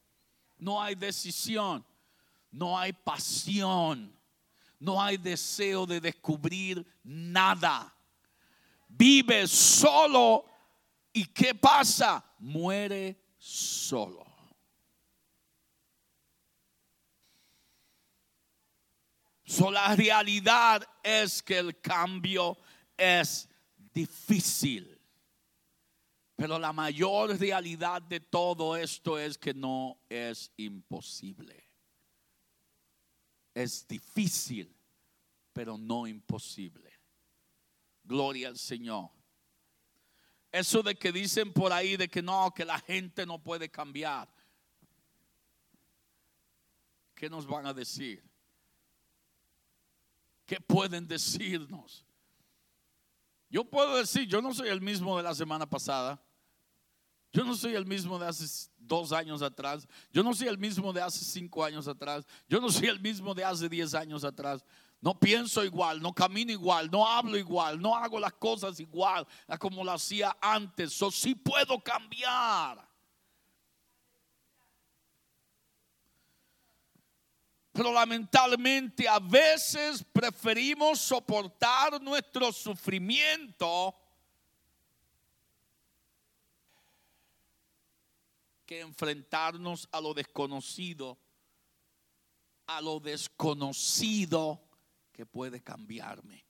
no 0.61 0.81
hay 0.81 0.95
decisión, 0.95 1.85
no 2.51 2.79
hay 2.79 2.93
pasión, 2.93 4.15
no 4.79 5.03
hay 5.03 5.17
deseo 5.17 5.87
de 5.87 6.01
descubrir 6.01 6.87
nada. 7.03 7.93
Vive 8.89 9.47
solo 9.49 10.45
y 11.13 11.25
¿qué 11.25 11.55
pasa? 11.55 12.25
Muere 12.39 13.19
solo. 13.39 14.27
So, 19.51 19.69
la 19.69 19.97
realidad 19.97 20.89
es 21.03 21.43
que 21.43 21.59
el 21.59 21.81
cambio 21.81 22.57
es 22.97 23.49
difícil. 23.93 24.97
Pero 26.37 26.57
la 26.57 26.73
mayor 26.73 27.37
realidad 27.37 28.01
de 28.01 28.21
todo 28.21 28.77
esto 28.77 29.19
es 29.19 29.37
que 29.37 29.53
no 29.53 29.99
es 30.09 30.53
imposible. 30.57 31.69
Es 33.53 33.89
difícil, 33.89 34.73
pero 35.53 35.77
no 35.77 36.07
imposible. 36.07 37.01
Gloria 38.05 38.47
al 38.51 38.57
Señor. 38.57 39.11
Eso 40.53 40.81
de 40.81 40.95
que 40.95 41.11
dicen 41.11 41.53
por 41.53 41.73
ahí 41.73 41.97
de 41.97 42.09
que 42.09 42.23
no, 42.23 42.55
que 42.55 42.65
la 42.65 42.79
gente 42.79 43.27
no 43.27 43.43
puede 43.43 43.69
cambiar. 43.69 44.33
¿Qué 47.17 47.29
nos 47.29 47.49
van 47.49 47.67
a 47.67 47.75
decir? 47.75 48.30
¿Qué 50.51 50.61
pueden 50.61 51.07
decirnos? 51.07 52.05
Yo 53.49 53.63
puedo 53.63 53.99
decir, 53.99 54.27
yo 54.27 54.43
no 54.43 54.53
soy 54.53 54.69
el 54.69 54.81
mismo 54.81 55.17
de 55.17 55.23
la 55.23 55.33
semana 55.33 55.65
pasada. 55.65 56.21
Yo 57.33 57.45
no 57.45 57.55
soy 57.55 57.77
el 57.77 57.87
mismo 57.87 58.19
de 58.19 58.27
hace 58.27 58.69
dos 58.77 59.13
años 59.13 59.43
atrás. 59.43 59.87
Yo 60.13 60.25
no 60.25 60.35
soy 60.35 60.49
el 60.49 60.59
mismo 60.59 60.93
de 60.93 61.03
hace 61.03 61.25
cinco 61.25 61.63
años 61.63 61.87
atrás. 61.87 62.27
Yo 62.49 62.61
no 62.61 62.69
soy 62.69 62.89
el 62.89 62.99
mismo 62.99 63.33
de 63.33 63.45
hace 63.45 63.69
diez 63.69 63.95
años 63.95 64.25
atrás. 64.25 64.65
No 65.01 65.17
pienso 65.21 65.63
igual, 65.63 66.03
no 66.03 66.13
camino 66.13 66.51
igual, 66.51 66.91
no 66.91 67.07
hablo 67.07 67.39
igual, 67.39 67.81
no 67.81 67.95
hago 67.95 68.19
las 68.19 68.33
cosas 68.33 68.81
igual 68.81 69.25
como 69.61 69.85
lo 69.85 69.93
hacía 69.93 70.37
antes. 70.41 70.99
Yo 70.99 71.13
sí 71.13 71.37
puedo 71.37 71.79
cambiar. 71.81 72.90
Pero 77.81 77.95
lamentablemente 77.95 79.09
a 79.09 79.19
veces 79.19 80.05
preferimos 80.13 81.01
soportar 81.01 81.99
nuestro 82.03 82.53
sufrimiento 82.53 83.95
que 88.67 88.81
enfrentarnos 88.81 89.89
a 89.93 89.99
lo 89.99 90.13
desconocido, 90.13 91.17
a 92.67 92.83
lo 92.83 93.01
desconocido 93.01 94.61
que 95.11 95.25
puede 95.25 95.63
cambiarme. 95.63 96.45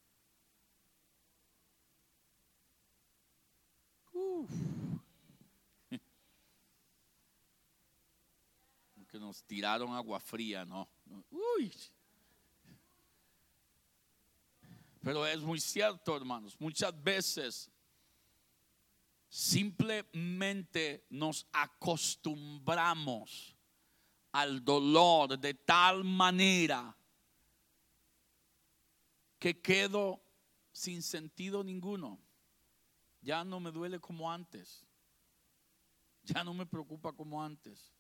Que 9.08 9.18
nos 9.18 9.42
tiraron 9.42 9.92
agua 9.92 10.20
fría, 10.20 10.64
¿no? 10.64 10.88
Uy. 11.30 11.72
Pero 15.02 15.26
es 15.26 15.40
muy 15.40 15.60
cierto, 15.60 16.16
hermanos. 16.16 16.56
Muchas 16.60 17.02
veces 17.02 17.70
simplemente 19.28 21.06
nos 21.08 21.46
acostumbramos 21.52 23.56
al 24.32 24.64
dolor 24.64 25.38
de 25.38 25.54
tal 25.54 26.04
manera 26.04 26.96
que 29.38 29.60
quedo 29.60 30.20
sin 30.72 31.02
sentido 31.02 31.64
ninguno. 31.64 32.20
Ya 33.22 33.44
no 33.44 33.60
me 33.60 33.70
duele 33.70 34.00
como 34.00 34.30
antes. 34.30 34.86
Ya 36.24 36.44
no 36.44 36.52
me 36.52 36.66
preocupa 36.66 37.12
como 37.12 37.42
antes. 37.42 37.92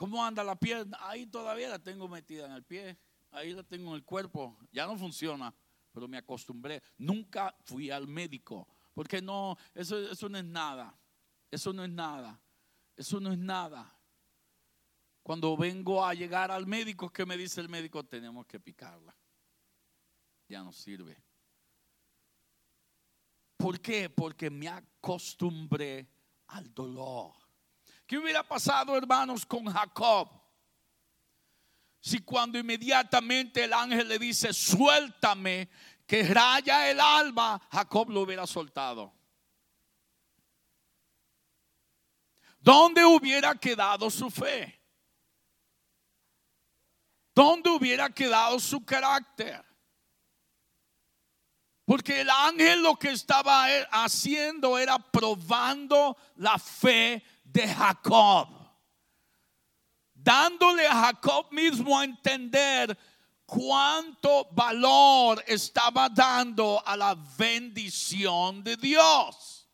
¿Cómo 0.00 0.24
anda 0.24 0.42
la 0.42 0.58
pierna? 0.58 0.96
Ahí 1.02 1.26
todavía 1.26 1.68
la 1.68 1.78
tengo 1.78 2.08
metida 2.08 2.46
en 2.46 2.52
el 2.52 2.64
pie. 2.64 2.96
Ahí 3.32 3.52
la 3.52 3.62
tengo 3.62 3.90
en 3.90 3.96
el 3.96 4.02
cuerpo. 4.02 4.56
Ya 4.72 4.86
no 4.86 4.96
funciona, 4.96 5.54
pero 5.92 6.08
me 6.08 6.16
acostumbré. 6.16 6.82
Nunca 6.96 7.54
fui 7.66 7.90
al 7.90 8.08
médico. 8.08 8.66
Porque 8.94 9.20
no, 9.20 9.58
eso, 9.74 9.98
eso 9.98 10.30
no 10.30 10.38
es 10.38 10.44
nada. 10.46 10.98
Eso 11.50 11.74
no 11.74 11.84
es 11.84 11.90
nada. 11.90 12.40
Eso 12.96 13.20
no 13.20 13.30
es 13.30 13.36
nada. 13.36 13.94
Cuando 15.22 15.54
vengo 15.54 16.02
a 16.02 16.14
llegar 16.14 16.50
al 16.50 16.66
médico, 16.66 17.10
¿qué 17.10 17.26
me 17.26 17.36
dice 17.36 17.60
el 17.60 17.68
médico? 17.68 18.02
Tenemos 18.02 18.46
que 18.46 18.58
picarla. 18.58 19.14
Ya 20.48 20.62
no 20.62 20.72
sirve. 20.72 21.22
¿Por 23.58 23.78
qué? 23.82 24.08
Porque 24.08 24.48
me 24.48 24.66
acostumbré 24.66 26.08
al 26.46 26.72
dolor. 26.72 27.49
¿Qué 28.10 28.18
hubiera 28.18 28.42
pasado, 28.42 28.96
hermanos, 28.96 29.46
con 29.46 29.66
Jacob? 29.66 30.28
Si 32.00 32.18
cuando 32.18 32.58
inmediatamente 32.58 33.62
el 33.62 33.72
ángel 33.72 34.08
le 34.08 34.18
dice, 34.18 34.52
suéltame, 34.52 35.68
que 36.08 36.24
raya 36.24 36.90
el 36.90 36.98
alma, 36.98 37.62
Jacob 37.70 38.10
lo 38.10 38.22
hubiera 38.22 38.48
soltado. 38.48 39.14
¿Dónde 42.58 43.04
hubiera 43.04 43.54
quedado 43.54 44.10
su 44.10 44.28
fe? 44.28 44.82
¿Dónde 47.32 47.70
hubiera 47.70 48.10
quedado 48.10 48.58
su 48.58 48.84
carácter? 48.84 49.64
Porque 51.84 52.22
el 52.22 52.30
ángel 52.30 52.82
lo 52.82 52.96
que 52.96 53.10
estaba 53.10 53.66
haciendo 53.92 54.78
era 54.78 54.98
probando 54.98 56.16
la 56.34 56.58
fe 56.58 57.24
de 57.52 57.66
Jacob. 57.66 58.48
Dándole 60.14 60.86
a 60.86 60.94
Jacob 60.94 61.50
mismo 61.50 61.98
a 61.98 62.04
entender 62.04 62.96
cuánto 63.46 64.46
valor 64.52 65.42
estaba 65.46 66.08
dando 66.08 66.82
a 66.84 66.96
la 66.96 67.14
bendición 67.14 68.62
de 68.62 68.76
Dios. 68.76 69.68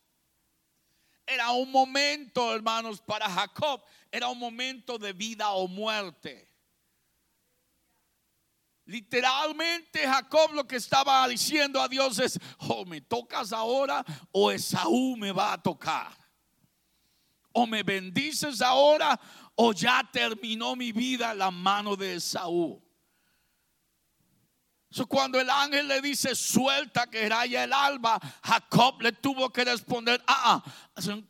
Era 1.26 1.50
un 1.50 1.70
momento, 1.72 2.54
hermanos, 2.54 3.00
para 3.00 3.28
Jacob, 3.28 3.82
era 4.10 4.28
un 4.28 4.38
momento 4.38 4.96
de 4.96 5.12
vida 5.12 5.50
o 5.50 5.66
muerte. 5.66 6.48
Literalmente 8.84 10.06
Jacob 10.06 10.52
lo 10.52 10.64
que 10.64 10.76
estaba 10.76 11.26
diciendo 11.26 11.82
a 11.82 11.88
Dios 11.88 12.20
es, 12.20 12.38
o 12.58 12.84
me 12.84 13.00
tocas 13.00 13.52
ahora 13.52 14.04
o 14.30 14.52
Esaú 14.52 15.16
me 15.16 15.32
va 15.32 15.54
a 15.54 15.60
tocar 15.60 16.25
o 17.56 17.66
me 17.66 17.82
bendices 17.82 18.60
ahora 18.60 19.18
o 19.54 19.72
ya 19.72 20.06
terminó 20.12 20.76
mi 20.76 20.92
vida 20.92 21.34
la 21.34 21.50
mano 21.50 21.96
de 21.96 22.16
Esaú. 22.16 22.82
cuando 25.08 25.40
el 25.40 25.48
ángel 25.48 25.88
le 25.88 26.02
dice 26.02 26.34
suelta 26.34 27.06
que 27.06 27.26
raya 27.26 27.64
el 27.64 27.72
alba, 27.72 28.20
Jacob 28.42 29.00
le 29.00 29.12
tuvo 29.12 29.50
que 29.50 29.64
responder, 29.64 30.22
ah, 30.26 30.62
ah 30.64 31.22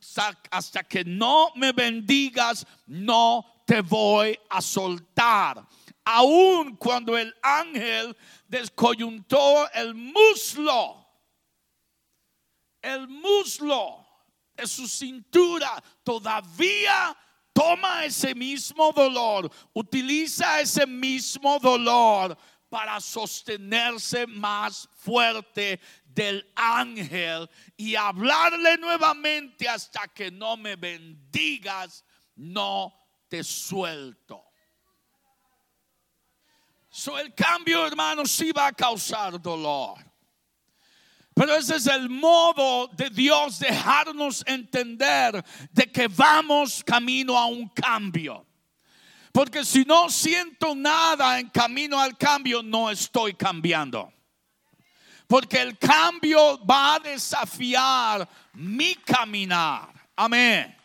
hasta 0.50 0.82
que 0.82 1.04
no 1.04 1.52
me 1.54 1.70
bendigas, 1.70 2.66
no 2.86 3.62
te 3.64 3.80
voy 3.80 4.36
a 4.50 4.60
soltar. 4.60 5.64
Aun 6.04 6.76
cuando 6.76 7.16
el 7.16 7.32
ángel 7.40 8.16
descoyuntó 8.48 9.70
el 9.72 9.94
muslo, 9.94 11.06
el 12.82 13.06
muslo 13.06 14.05
de 14.56 14.66
su 14.66 14.88
cintura, 14.88 15.82
todavía 16.02 17.16
toma 17.52 18.04
ese 18.04 18.34
mismo 18.34 18.92
dolor, 18.92 19.50
utiliza 19.72 20.60
ese 20.60 20.86
mismo 20.86 21.58
dolor 21.58 22.36
para 22.68 23.00
sostenerse 23.00 24.26
más 24.26 24.88
fuerte 24.96 25.80
del 26.04 26.50
ángel 26.54 27.48
y 27.76 27.94
hablarle 27.94 28.76
nuevamente 28.78 29.68
hasta 29.68 30.08
que 30.08 30.30
no 30.30 30.56
me 30.56 30.76
bendigas, 30.76 32.04
no 32.34 32.94
te 33.28 33.44
suelto. 33.44 34.42
So, 36.90 37.18
el 37.18 37.34
cambio, 37.34 37.86
hermanos, 37.86 38.30
sí 38.30 38.52
va 38.52 38.68
a 38.68 38.72
causar 38.72 39.40
dolor. 39.40 39.98
Pero 41.36 41.54
ese 41.54 41.76
es 41.76 41.86
el 41.86 42.08
modo 42.08 42.88
de 42.94 43.10
Dios 43.10 43.58
dejarnos 43.58 44.42
entender 44.46 45.44
de 45.70 45.92
que 45.92 46.08
vamos 46.08 46.82
camino 46.82 47.36
a 47.36 47.44
un 47.44 47.68
cambio. 47.68 48.46
Porque 49.32 49.62
si 49.62 49.84
no 49.84 50.08
siento 50.08 50.74
nada 50.74 51.38
en 51.38 51.50
camino 51.50 52.00
al 52.00 52.16
cambio, 52.16 52.62
no 52.62 52.90
estoy 52.90 53.34
cambiando. 53.34 54.10
Porque 55.26 55.60
el 55.60 55.76
cambio 55.76 56.58
va 56.64 56.94
a 56.94 57.00
desafiar 57.00 58.26
mi 58.54 58.94
caminar. 58.94 59.92
Amén 60.16 60.75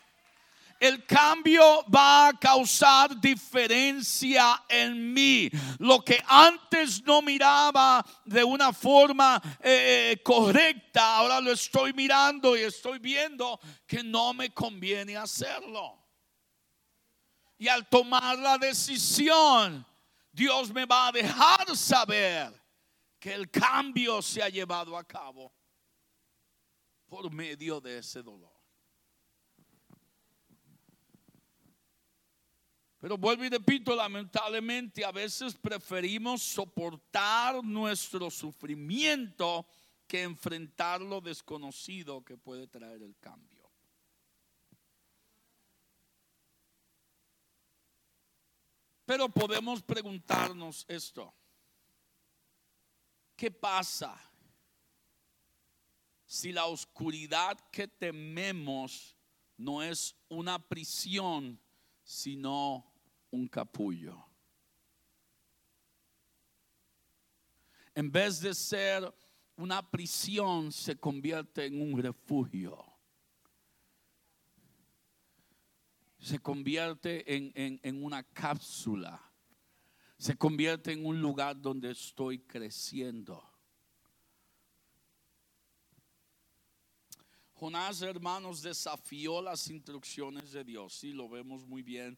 el 0.82 1.06
cambio 1.06 1.86
va 1.94 2.30
a 2.30 2.34
causar 2.34 3.22
diferencia 3.22 4.63
en 4.67 5.13
mí. 5.13 5.48
Lo 5.78 6.04
que 6.04 6.20
antes 6.28 7.04
no 7.04 7.22
miraba 7.22 8.04
de 8.26 8.44
una 8.44 8.74
forma 8.74 9.39
eh, 9.60 10.13
eh, 10.13 10.24
correcta, 10.24 11.17
ahora 11.17 11.39
lo 11.39 11.52
estoy 11.52 11.94
mirando 11.94 12.58
y 12.58 12.62
estoy 12.62 12.98
viendo 12.98 13.60
que 13.86 14.04
no 14.04 14.34
me 14.34 14.52
conviene 14.52 15.15
hacerlo. 15.15 16.00
Y 17.60 17.67
al 17.67 17.88
tomar 17.88 18.39
la 18.39 18.58
decisión, 18.58 19.86
Dios 20.32 20.74
me 20.74 20.88
va 20.88 21.10
a 21.10 21.12
dejar 21.12 21.78
saber 21.78 22.60
que 23.20 23.36
el 23.36 23.52
cambio 23.52 24.20
se 24.24 24.41
ha 24.41 24.50
llevado 24.50 24.98
a 24.98 25.04
cabo 25.04 25.54
por 27.06 27.32
medio 27.32 27.80
de 27.80 28.00
ese 28.00 28.24
dolor. 28.24 28.51
Pero 33.02 33.18
vuelvo 33.18 33.44
y 33.44 33.50
repito, 33.50 33.96
lamentablemente 33.96 35.04
a 35.04 35.12
veces 35.12 35.56
preferimos 35.56 36.44
soportar 36.44 37.64
nuestro 37.64 38.30
sufrimiento 38.30 39.66
que 40.08 40.22
enfrentar 40.22 41.02
lo 41.02 41.20
desconocido 41.20 42.24
que 42.24 42.38
puede 42.38 42.68
traer 42.68 43.02
el 43.02 43.18
cambio. 43.18 43.68
Pero 49.04 49.30
podemos 49.30 49.82
preguntarnos 49.82 50.86
esto. 50.88 51.34
¿Qué 53.36 53.50
pasa 53.50 54.16
si 56.28 56.52
la 56.52 56.66
oscuridad 56.68 57.60
que 57.72 57.88
tememos 57.88 59.18
no 59.58 59.82
es 59.82 60.16
una 60.30 60.60
prisión, 60.60 61.60
sino 62.04 62.90
un 63.32 63.48
capullo. 63.48 64.24
En 67.96 68.12
vez 68.12 68.39
de 68.39 68.54
ser 68.54 69.13
una 69.56 69.89
prisión, 69.89 70.72
se 70.72 70.98
convierte 70.98 71.65
en 71.65 71.82
un 71.82 72.02
refugio. 72.02 72.86
Se 76.20 76.39
convierte 76.39 77.36
en, 77.36 77.80
en 77.82 78.04
una 78.04 78.24
cápsula. 78.24 79.22
Se 80.17 80.38
convierte 80.38 80.91
en 80.91 81.06
un 81.06 81.20
lugar 81.20 81.60
donde 81.60 81.91
estoy 81.91 82.39
creciendo. 82.39 83.44
Jonás, 87.62 88.02
hermanos, 88.02 88.63
desafió 88.63 89.39
las 89.39 89.70
instrucciones 89.70 90.52
de 90.52 90.63
Dios. 90.63 90.94
Sí, 90.94 91.12
lo 91.12 91.30
vemos 91.30 91.63
muy 91.67 91.84
bien. 91.84 92.17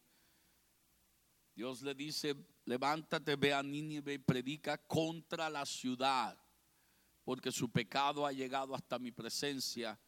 Dios 1.56 1.82
le 1.82 1.94
dice, 1.94 2.36
levántate, 2.66 3.36
ve 3.36 3.54
a 3.54 3.62
Nínive 3.62 4.14
y 4.16 4.18
predica 4.18 4.78
contra 4.78 5.50
la 5.50 5.66
ciudad, 5.66 6.38
porque 7.24 7.52
su 7.52 7.70
pecado 7.70 8.26
ha 8.26 8.32
llegado 8.32 8.74
hasta 8.74 8.98
mi 8.98 9.12
presencia. 9.12 10.00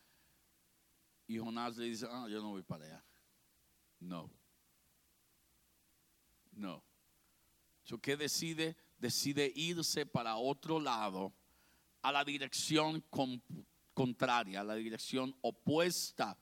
Y 1.28 1.38
Jonás 1.38 1.78
le 1.78 1.86
dice, 1.86 2.08
ah, 2.10 2.28
yo 2.30 2.42
no 2.42 2.50
voy 2.50 2.64
para 2.64 2.86
allá. 2.86 3.06
No. 4.00 4.30
No. 6.52 6.84
¿Qué 8.02 8.18
decide? 8.18 8.76
Decide 8.98 9.52
irse 9.56 10.06
para 10.06 10.38
otro 10.38 10.80
lado, 10.80 11.34
a 12.02 12.12
la 12.12 12.24
dirección 12.24 13.04
contraria, 13.94 14.62
a 14.62 14.64
la 14.64 14.76
dirección 14.76 15.36
opuesta 15.42 16.38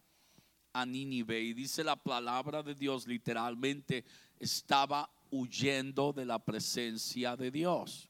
a 0.72 0.86
Nínive. 0.86 1.42
Y 1.42 1.54
dice 1.54 1.84
la 1.84 1.96
palabra 1.96 2.64
de 2.64 2.76
Dios 2.76 3.08
literalmente, 3.08 4.06
estaba 4.44 5.10
huyendo 5.32 6.14
de 6.14 6.26
la 6.26 6.38
presencia 6.38 7.36
de 7.36 7.50
Dios. 7.50 8.10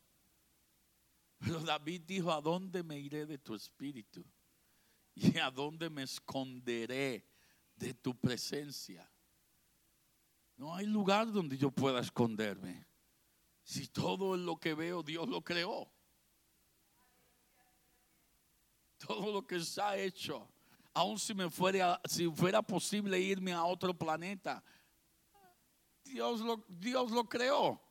Pero 1.38 1.60
David 1.60 2.02
dijo, 2.08 2.32
¿a 2.32 2.42
dónde 2.42 2.84
me 2.84 2.98
iré 3.00 3.26
de 3.26 3.38
tu 3.38 3.54
espíritu? 3.54 4.26
¿Y 5.16 5.38
a 5.38 5.52
dónde 5.52 5.90
me 5.90 6.04
esconderé 6.04 7.28
de 7.76 7.94
tu 7.94 8.16
presencia? 8.16 9.10
No 10.58 10.74
hay 10.74 10.88
lugar 10.88 11.32
donde 11.32 11.58
yo 11.58 11.70
pueda 11.70 12.00
esconderme. 12.00 12.86
Si 13.64 13.88
todo 13.88 14.36
lo 14.36 14.58
que 14.58 14.74
veo 14.74 15.04
Dios 15.04 15.28
lo 15.28 15.42
creó. 15.44 15.92
Todo 18.98 19.32
lo 19.32 19.46
que 19.46 19.60
se 19.60 19.82
ha 19.82 19.98
hecho. 19.98 20.50
Aun 20.94 21.20
si 21.20 21.34
si 22.06 22.30
fuera 22.30 22.62
posible 22.62 23.20
irme 23.20 23.52
a 23.52 23.64
otro 23.66 23.98
planeta, 23.98 24.64
Dios 26.04 26.42
lo, 26.42 26.64
Dios 26.68 27.12
lo 27.12 27.28
creó. 27.28 27.82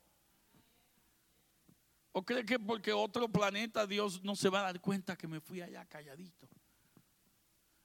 ¿O 2.13 2.25
cree 2.25 2.45
que 2.45 2.59
porque 2.59 2.93
otro 2.93 3.29
planeta 3.29 3.87
Dios 3.87 4.23
no 4.23 4.37
se 4.37 4.49
va 4.49 4.61
a 4.61 4.65
dar 4.65 4.81
cuenta 4.81 5.17
que 5.17 5.27
me 5.27 5.41
fui 5.41 5.63
allá 5.63 5.85
calladito? 5.87 6.49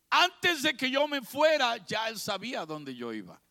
Antes 0.09 0.63
de 0.63 0.75
que 0.75 0.91
yo 0.91 1.07
me 1.07 1.21
fuera, 1.21 1.77
ya 1.77 2.09
Él 2.09 2.19
sabía 2.19 2.65
dónde 2.65 2.93
yo 2.93 3.13
iba. 3.13 3.41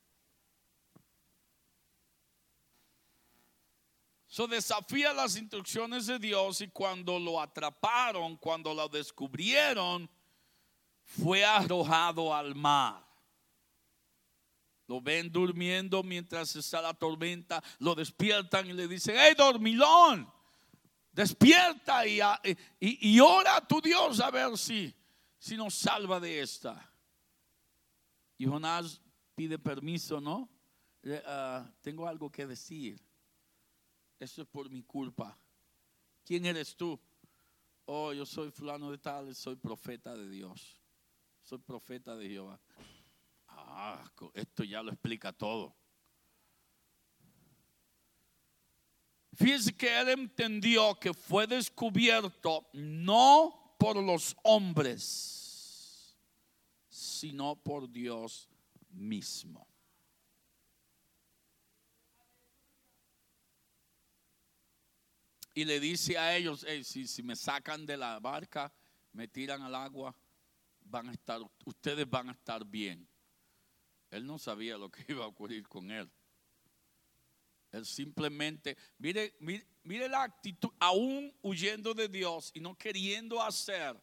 So 4.26 4.46
desafía 4.46 5.14
las 5.14 5.36
instrucciones 5.36 6.06
de 6.06 6.18
Dios 6.18 6.60
y 6.60 6.68
cuando 6.68 7.18
lo 7.18 7.40
atraparon, 7.40 8.36
cuando 8.36 8.74
lo 8.74 8.86
descubrieron, 8.86 10.10
fue 11.04 11.42
arrojado 11.42 12.34
al 12.34 12.54
mar. 12.54 13.05
Lo 14.88 15.00
ven 15.00 15.32
durmiendo 15.32 16.02
mientras 16.02 16.54
está 16.54 16.80
la 16.80 16.94
tormenta, 16.94 17.62
lo 17.80 17.94
despiertan 17.94 18.68
y 18.68 18.72
le 18.72 18.86
dicen, 18.86 19.16
hey 19.18 19.34
dormilón, 19.36 20.32
despierta 21.12 22.06
y, 22.06 22.20
y, 22.78 23.20
ora 23.20 23.56
a 23.56 23.66
tu 23.66 23.80
Dios 23.80 24.20
a 24.20 24.30
ver 24.30 24.56
si, 24.56 24.94
si 25.38 25.56
nos 25.56 25.74
salva 25.74 26.20
de 26.20 26.40
esta. 26.40 26.92
Y 28.38 28.46
Jonás 28.46 29.00
pide 29.34 29.58
permiso, 29.58 30.20
¿no? 30.20 30.48
Ah, 31.24 31.68
tengo 31.80 32.06
algo 32.06 32.30
que 32.30 32.46
decir. 32.46 33.00
Esto 34.18 34.42
es 34.42 34.48
por 34.48 34.70
mi 34.70 34.82
culpa. 34.82 35.38
¿Quién 36.24 36.46
eres 36.46 36.76
tú? 36.76 36.98
Oh, 37.84 38.12
yo 38.12 38.26
soy 38.26 38.50
fulano 38.50 38.90
de 38.90 38.98
tal, 38.98 39.34
soy 39.34 39.56
profeta 39.56 40.14
de 40.14 40.28
Dios. 40.28 40.80
Soy 41.42 41.58
profeta 41.58 42.16
de 42.16 42.28
Jehová. 42.28 42.60
Ah, 43.78 44.02
esto 44.32 44.64
ya 44.64 44.82
lo 44.82 44.90
explica 44.90 45.34
todo. 45.34 45.76
Fíjese 49.34 49.76
que 49.76 50.00
él 50.00 50.08
entendió 50.08 50.98
que 50.98 51.12
fue 51.12 51.46
descubierto 51.46 52.66
no 52.72 53.76
por 53.78 54.02
los 54.02 54.34
hombres, 54.44 56.16
sino 56.88 57.54
por 57.54 57.86
Dios 57.90 58.48
mismo. 58.88 59.68
Y 65.52 65.66
le 65.66 65.78
dice 65.80 66.16
a 66.16 66.34
ellos, 66.34 66.64
si, 66.84 67.06
si 67.06 67.22
me 67.22 67.36
sacan 67.36 67.84
de 67.84 67.98
la 67.98 68.18
barca, 68.20 68.72
me 69.12 69.28
tiran 69.28 69.60
al 69.60 69.74
agua, 69.74 70.16
van 70.80 71.10
a 71.10 71.12
estar, 71.12 71.42
ustedes 71.66 72.08
van 72.08 72.30
a 72.30 72.32
estar 72.32 72.64
bien. 72.64 73.06
Él 74.16 74.26
no 74.26 74.38
sabía 74.38 74.78
lo 74.78 74.90
que 74.90 75.04
iba 75.12 75.24
a 75.24 75.28
ocurrir 75.28 75.68
con 75.68 75.90
él. 75.90 76.10
Él 77.72 77.84
simplemente, 77.84 78.76
mire, 78.98 79.36
mire, 79.40 79.66
mire, 79.82 80.08
la 80.08 80.22
actitud, 80.22 80.70
aún 80.78 81.34
huyendo 81.42 81.92
de 81.92 82.08
Dios 82.08 82.50
y 82.54 82.60
no 82.60 82.76
queriendo 82.76 83.42
hacer 83.42 84.00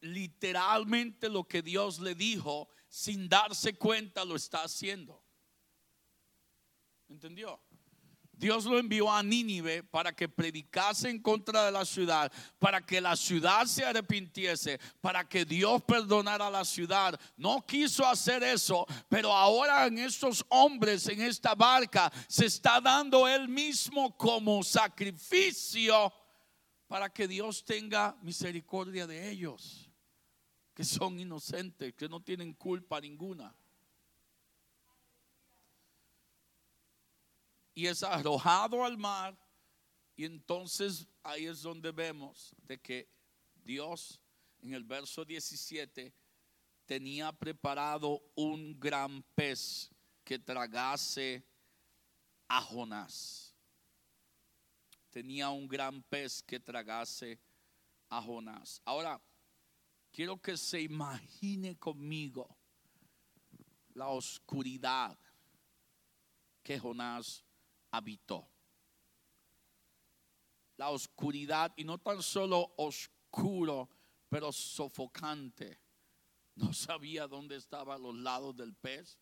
literalmente 0.00 1.28
lo 1.28 1.44
que 1.44 1.62
Dios 1.62 2.00
le 2.00 2.14
dijo, 2.14 2.68
sin 2.88 3.28
darse 3.28 3.74
cuenta 3.74 4.24
lo 4.24 4.34
está 4.34 4.64
haciendo. 4.64 5.22
¿Entendió? 7.08 7.60
Dios 8.38 8.64
lo 8.66 8.78
envió 8.78 9.12
a 9.12 9.22
Nínive 9.22 9.82
para 9.82 10.14
que 10.14 10.28
predicase 10.28 11.10
en 11.10 11.20
contra 11.20 11.66
de 11.66 11.72
la 11.72 11.84
ciudad, 11.84 12.30
para 12.58 12.80
que 12.80 13.00
la 13.00 13.16
ciudad 13.16 13.66
se 13.66 13.84
arrepintiese, 13.84 14.78
para 15.00 15.28
que 15.28 15.44
Dios 15.44 15.82
perdonara 15.82 16.46
a 16.46 16.50
la 16.50 16.64
ciudad. 16.64 17.18
No 17.36 17.66
quiso 17.66 18.06
hacer 18.06 18.44
eso, 18.44 18.86
pero 19.08 19.32
ahora 19.32 19.86
en 19.86 19.98
estos 19.98 20.44
hombres, 20.50 21.08
en 21.08 21.20
esta 21.20 21.56
barca, 21.56 22.12
se 22.28 22.46
está 22.46 22.80
dando 22.80 23.26
él 23.26 23.48
mismo 23.48 24.16
como 24.16 24.62
sacrificio 24.62 26.12
para 26.86 27.12
que 27.12 27.26
Dios 27.26 27.64
tenga 27.64 28.16
misericordia 28.22 29.06
de 29.06 29.30
ellos, 29.30 29.90
que 30.74 30.84
son 30.84 31.18
inocentes, 31.18 31.92
que 31.94 32.08
no 32.08 32.22
tienen 32.22 32.54
culpa 32.54 33.00
ninguna. 33.00 33.54
Y 37.78 37.86
es 37.86 38.02
arrojado 38.02 38.84
al 38.84 38.98
mar. 38.98 39.38
Y 40.16 40.24
entonces 40.24 41.06
ahí 41.22 41.46
es 41.46 41.62
donde 41.62 41.92
vemos 41.92 42.52
de 42.64 42.76
que 42.76 43.08
Dios 43.54 44.20
en 44.58 44.74
el 44.74 44.82
verso 44.82 45.24
17 45.24 46.12
tenía 46.86 47.30
preparado 47.30 48.20
un 48.34 48.80
gran 48.80 49.22
pez 49.36 49.92
que 50.24 50.40
tragase 50.40 51.46
a 52.48 52.60
Jonás. 52.62 53.54
Tenía 55.10 55.50
un 55.50 55.68
gran 55.68 56.02
pez 56.02 56.42
que 56.42 56.58
tragase 56.58 57.38
a 58.08 58.20
Jonás. 58.20 58.82
Ahora, 58.84 59.22
quiero 60.10 60.42
que 60.42 60.56
se 60.56 60.80
imagine 60.80 61.78
conmigo 61.78 62.58
la 63.94 64.08
oscuridad 64.08 65.16
que 66.64 66.76
Jonás 66.76 67.44
habitó. 67.90 68.48
La 70.76 70.90
oscuridad, 70.90 71.72
y 71.76 71.84
no 71.84 71.98
tan 71.98 72.22
solo 72.22 72.72
oscuro, 72.76 73.88
pero 74.28 74.52
sofocante. 74.52 75.80
No 76.54 76.72
sabía 76.72 77.26
dónde 77.26 77.56
estaban 77.56 78.02
los 78.02 78.14
lados 78.14 78.56
del 78.56 78.74
pez, 78.74 79.18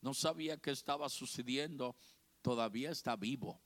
no 0.00 0.14
sabía 0.14 0.56
qué 0.56 0.70
estaba 0.70 1.08
sucediendo, 1.08 1.96
todavía 2.42 2.90
está 2.90 3.16
vivo. 3.16 3.60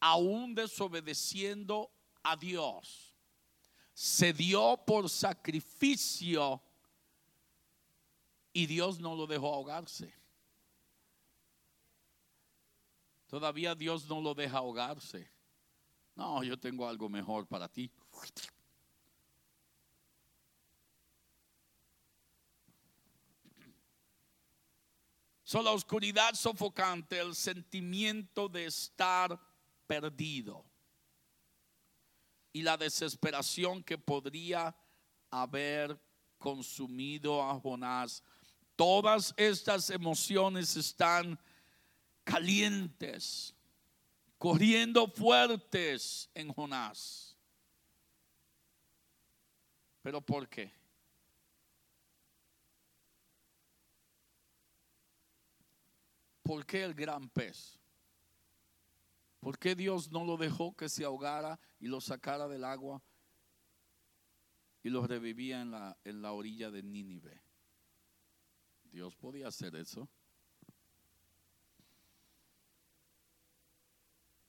Aún 0.00 0.54
desobedeciendo 0.54 1.90
a 2.22 2.36
Dios, 2.36 3.14
se 3.94 4.32
dio 4.32 4.76
por 4.84 5.08
sacrificio 5.08 6.60
y 8.52 8.66
Dios 8.66 8.98
no 9.00 9.14
lo 9.14 9.26
dejó 9.26 9.54
ahogarse. 9.54 10.12
Todavía 13.34 13.74
Dios 13.74 14.08
no 14.08 14.20
lo 14.20 14.32
deja 14.32 14.58
ahogarse. 14.58 15.28
No, 16.14 16.44
yo 16.44 16.56
tengo 16.56 16.88
algo 16.88 17.08
mejor 17.08 17.48
para 17.48 17.68
ti. 17.68 17.90
So, 25.42 25.60
la 25.64 25.72
oscuridad 25.72 26.34
sofocante, 26.34 27.18
el 27.18 27.34
sentimiento 27.34 28.48
de 28.48 28.66
estar 28.66 29.36
perdido 29.88 30.64
y 32.52 32.62
la 32.62 32.76
desesperación 32.76 33.82
que 33.82 33.98
podría 33.98 34.76
haber 35.28 36.00
consumido 36.38 37.42
a 37.42 37.58
Jonás. 37.58 38.22
Todas 38.76 39.34
estas 39.36 39.90
emociones 39.90 40.76
están 40.76 41.36
calientes, 42.24 43.54
corriendo 44.38 45.06
fuertes 45.06 46.30
en 46.34 46.52
Jonás. 46.52 47.36
¿Pero 50.02 50.20
por 50.20 50.48
qué? 50.48 50.72
¿Por 56.42 56.66
qué 56.66 56.84
el 56.84 56.92
gran 56.92 57.28
pez? 57.30 57.78
¿Por 59.40 59.58
qué 59.58 59.74
Dios 59.74 60.10
no 60.10 60.24
lo 60.24 60.36
dejó 60.36 60.74
que 60.76 60.88
se 60.88 61.04
ahogara 61.04 61.58
y 61.80 61.86
lo 61.86 62.00
sacara 62.00 62.48
del 62.48 62.64
agua 62.64 63.02
y 64.82 64.90
lo 64.90 65.06
revivía 65.06 65.62
en 65.62 65.70
la, 65.70 65.98
en 66.04 66.20
la 66.20 66.32
orilla 66.32 66.70
de 66.70 66.82
Nínive? 66.82 67.42
Dios 68.84 69.16
podía 69.16 69.48
hacer 69.48 69.74
eso. 69.74 70.08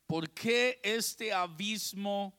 ¿Por 0.07 0.29
qué 0.31 0.79
este 0.83 1.33
abismo 1.33 2.37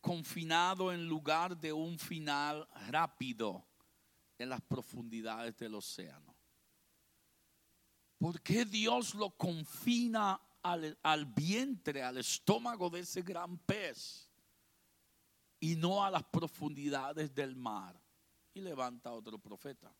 confinado 0.00 0.92
en 0.92 1.08
lugar 1.08 1.56
de 1.56 1.72
un 1.72 1.98
final 1.98 2.68
rápido 2.88 3.66
en 4.38 4.48
las 4.48 4.60
profundidades 4.60 5.56
del 5.56 5.74
océano? 5.74 6.34
¿Por 8.18 8.40
qué 8.40 8.64
Dios 8.64 9.14
lo 9.14 9.30
confina 9.30 10.40
al, 10.62 10.96
al, 11.02 11.26
vientre, 11.26 12.02
al 12.02 12.18
estómago 12.18 12.88
de 12.88 13.00
ese 13.00 13.22
gran 13.22 13.58
pez 13.58 14.30
y 15.60 15.74
no 15.74 16.04
a 16.04 16.10
las 16.10 16.22
profundidades 16.24 17.34
del 17.34 17.56
mar? 17.56 18.00
Y 18.54 18.60
levanta 18.60 19.12
otro 19.12 19.38
profeta. 19.38 19.92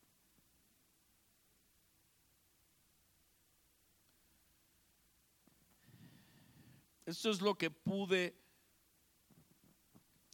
Eso 7.07 7.31
es 7.31 7.39
lo 7.39 7.57
que 7.57 7.71
pude 7.71 8.37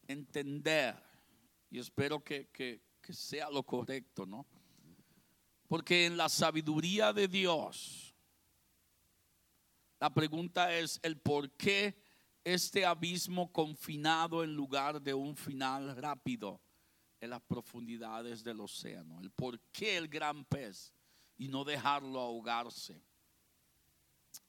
entender 0.07 0.95
y 1.69 1.77
espero 1.77 2.23
que, 2.23 2.47
que, 2.47 2.81
que 2.99 3.13
sea 3.13 3.51
lo 3.51 3.61
correcto, 3.61 4.25
¿no? 4.25 4.47
Porque 5.67 6.07
en 6.07 6.17
la 6.17 6.27
sabiduría 6.29 7.13
de 7.13 7.27
Dios, 7.27 8.15
la 9.99 10.11
pregunta 10.11 10.75
es 10.75 10.99
el 11.03 11.19
por 11.19 11.51
qué 11.51 11.95
este 12.43 12.87
abismo 12.87 13.53
confinado 13.53 14.43
en 14.43 14.55
lugar 14.55 14.99
de 14.99 15.13
un 15.13 15.35
final 15.35 15.95
rápido 15.95 16.59
en 17.21 17.29
las 17.29 17.41
profundidades 17.43 18.43
del 18.43 18.61
océano. 18.61 19.21
El 19.21 19.29
por 19.29 19.59
qué 19.71 19.95
el 19.95 20.07
gran 20.07 20.43
pez 20.43 20.91
y 21.37 21.47
no 21.49 21.63
dejarlo 21.63 22.19
ahogarse. 22.19 22.99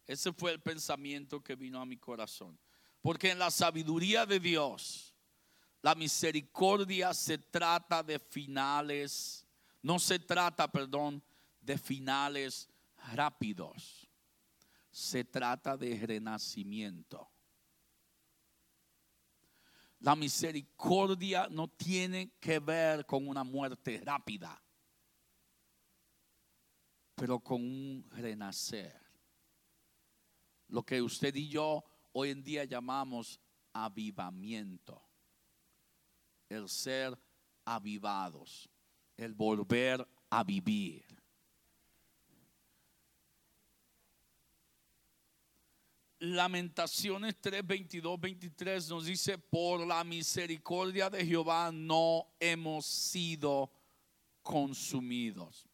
Ese 0.07 0.33
fue 0.33 0.53
el 0.53 0.61
pensamiento 0.61 1.43
que 1.43 1.55
vino 1.55 1.81
a 1.81 1.87
mi 1.87 1.97
corazón. 1.97 2.59
Porque 3.01 3.31
en 3.31 3.39
la 3.39 3.51
sabiduría 3.51 4.27
de 4.27 4.41
Dios, 4.41 5.15
la 5.83 5.95
misericordia 5.95 7.13
se 7.13 7.39
trata 7.39 8.03
de 8.03 8.19
finales, 8.19 9.47
no 9.83 9.99
se 9.99 10.19
trata, 10.19 10.71
perdón, 10.71 11.23
de 11.61 11.79
finales 11.79 12.69
rápidos. 13.13 14.09
Se 14.91 15.25
trata 15.25 15.77
de 15.77 16.07
renacimiento. 16.07 17.29
La 20.01 20.15
misericordia 20.15 21.49
no 21.51 21.69
tiene 21.69 22.33
que 22.39 22.59
ver 22.59 23.07
con 23.07 23.27
una 23.27 23.43
muerte 23.43 24.01
rápida, 24.05 24.63
pero 27.15 27.41
con 27.41 27.63
un 27.63 28.07
renacer 28.11 29.04
lo 30.69 30.83
que 30.83 31.03
usted 31.03 31.35
y 31.35 31.49
yo 31.49 31.85
hoy 32.13 32.31
en 32.31 32.43
día 32.43 32.65
llamamos 32.65 33.41
avivamiento. 33.73 35.03
El 36.49 36.69
ser 36.69 37.19
avivados, 37.65 38.69
el 39.17 39.35
volver 39.35 40.07
a 40.31 40.45
vivir. 40.45 41.05
Lamentaciones 46.19 47.37
3, 47.41 47.67
22, 47.67 48.19
23 48.19 48.89
nos 48.89 49.05
dice, 49.05 49.37
por 49.37 49.87
la 49.87 50.03
misericordia 50.05 51.11
de 51.11 51.27
Jehová 51.27 51.71
no 51.73 52.29
hemos 52.41 52.87
sido 52.87 53.71
consumidos 54.43 55.69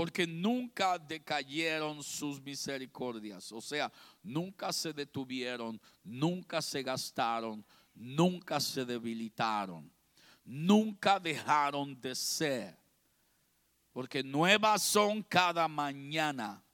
porque 0.00 0.26
nunca 0.26 0.98
decayeron 0.98 2.02
sus 2.02 2.40
misericordias, 2.40 3.52
o 3.52 3.60
sea, 3.60 3.92
nunca 4.22 4.72
se 4.72 4.94
detuvieron, 4.94 5.78
nunca 6.02 6.62
se 6.62 6.82
gastaron, 6.82 7.62
nunca 7.92 8.58
se 8.60 8.86
debilitaron, 8.86 9.92
nunca 10.42 11.20
dejaron 11.20 12.00
de 12.00 12.14
ser, 12.14 12.78
porque 13.92 14.22
nuevas 14.22 14.82
son 14.82 15.22
cada 15.22 15.68
mañana 15.68 16.64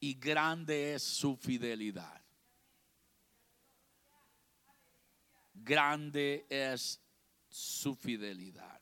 y 0.00 0.12
grande 0.12 0.94
es 0.94 1.04
su 1.04 1.36
fidelidad. 1.36 2.20
Grande 5.54 6.44
es 6.50 7.00
su 7.48 7.94
fidelidad. 7.94 8.75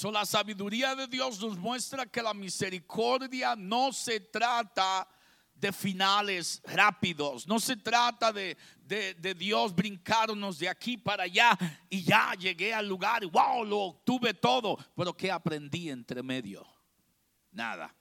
So, 0.00 0.10
la 0.10 0.24
sabiduría 0.24 0.94
de 0.94 1.06
Dios 1.06 1.38
nos 1.42 1.58
muestra 1.58 2.06
que 2.06 2.22
la 2.22 2.32
misericordia 2.32 3.54
no 3.54 3.92
se 3.92 4.18
trata 4.18 5.06
de 5.54 5.74
finales 5.74 6.62
rápidos, 6.64 7.46
no 7.46 7.60
se 7.60 7.76
trata 7.76 8.32
de, 8.32 8.56
de, 8.78 9.12
de, 9.12 9.34
Dios 9.34 9.74
brincarnos 9.74 10.58
de 10.58 10.70
aquí 10.70 10.96
para 10.96 11.24
allá 11.24 11.50
y 11.90 12.02
ya 12.02 12.32
llegué 12.32 12.72
al 12.72 12.88
lugar 12.88 13.24
y 13.24 13.26
wow, 13.26 13.62
lo 13.62 13.78
obtuve 13.80 14.32
todo, 14.32 14.78
pero 14.96 15.14
¿qué 15.14 15.30
aprendí 15.30 15.90
entre 15.90 16.22
medio? 16.22 16.66
Nada. 17.52 17.94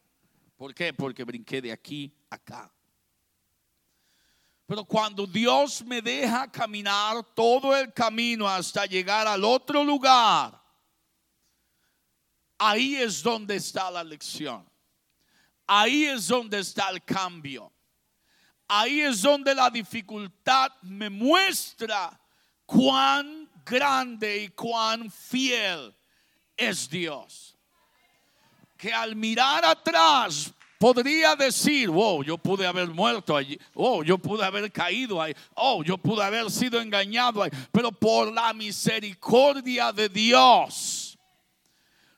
¿Por 0.55 0.73
qué? 0.73 0.93
Porque 0.93 1.25
brinqué 1.25 1.62
de 1.62 1.73
aquí 1.73 2.15
a 2.29 2.35
acá. 2.35 2.73
Pero 4.65 4.85
cuando 4.85 5.27
Dios 5.27 5.83
me 5.83 6.01
deja 6.01 6.49
caminar 6.49 7.25
todo 7.35 7.75
el 7.75 7.91
camino 7.91 8.47
hasta 8.47 8.85
llegar 8.85 9.27
al 9.27 9.43
otro 9.43 9.83
lugar, 9.83 10.68
Ahí 12.61 12.97
es 12.97 13.23
donde 13.23 13.55
está 13.55 13.89
la 13.89 14.03
lección. 14.03 14.69
Ahí 15.65 16.05
es 16.05 16.27
donde 16.27 16.59
está 16.59 16.89
el 16.89 17.01
cambio. 17.03 17.71
Ahí 18.67 18.99
es 18.99 19.21
donde 19.21 19.55
la 19.55 19.69
dificultad 19.69 20.71
me 20.81 21.09
muestra 21.09 22.19
cuán 22.65 23.49
grande 23.65 24.43
y 24.43 24.49
cuán 24.49 25.09
fiel 25.09 25.95
es 26.57 26.89
Dios. 26.89 27.55
Que 28.77 28.93
al 28.93 29.15
mirar 29.15 29.63
atrás 29.63 30.51
podría 30.77 31.35
decir, 31.35 31.89
wow, 31.89 32.23
yo 32.23 32.37
pude 32.37 32.67
haber 32.67 32.89
muerto 32.89 33.35
allí, 33.35 33.57
oh, 33.73 34.03
yo 34.03 34.17
pude 34.17 34.43
haber 34.43 34.71
caído 34.71 35.21
ahí, 35.21 35.33
oh, 35.55 35.83
yo 35.83 35.97
pude 35.97 36.23
haber 36.23 36.51
sido 36.51 36.79
engañado 36.81 37.41
ahí, 37.41 37.51
pero 37.71 37.91
por 37.91 38.31
la 38.31 38.53
misericordia 38.53 39.91
de 39.91 40.09
Dios 40.09 41.08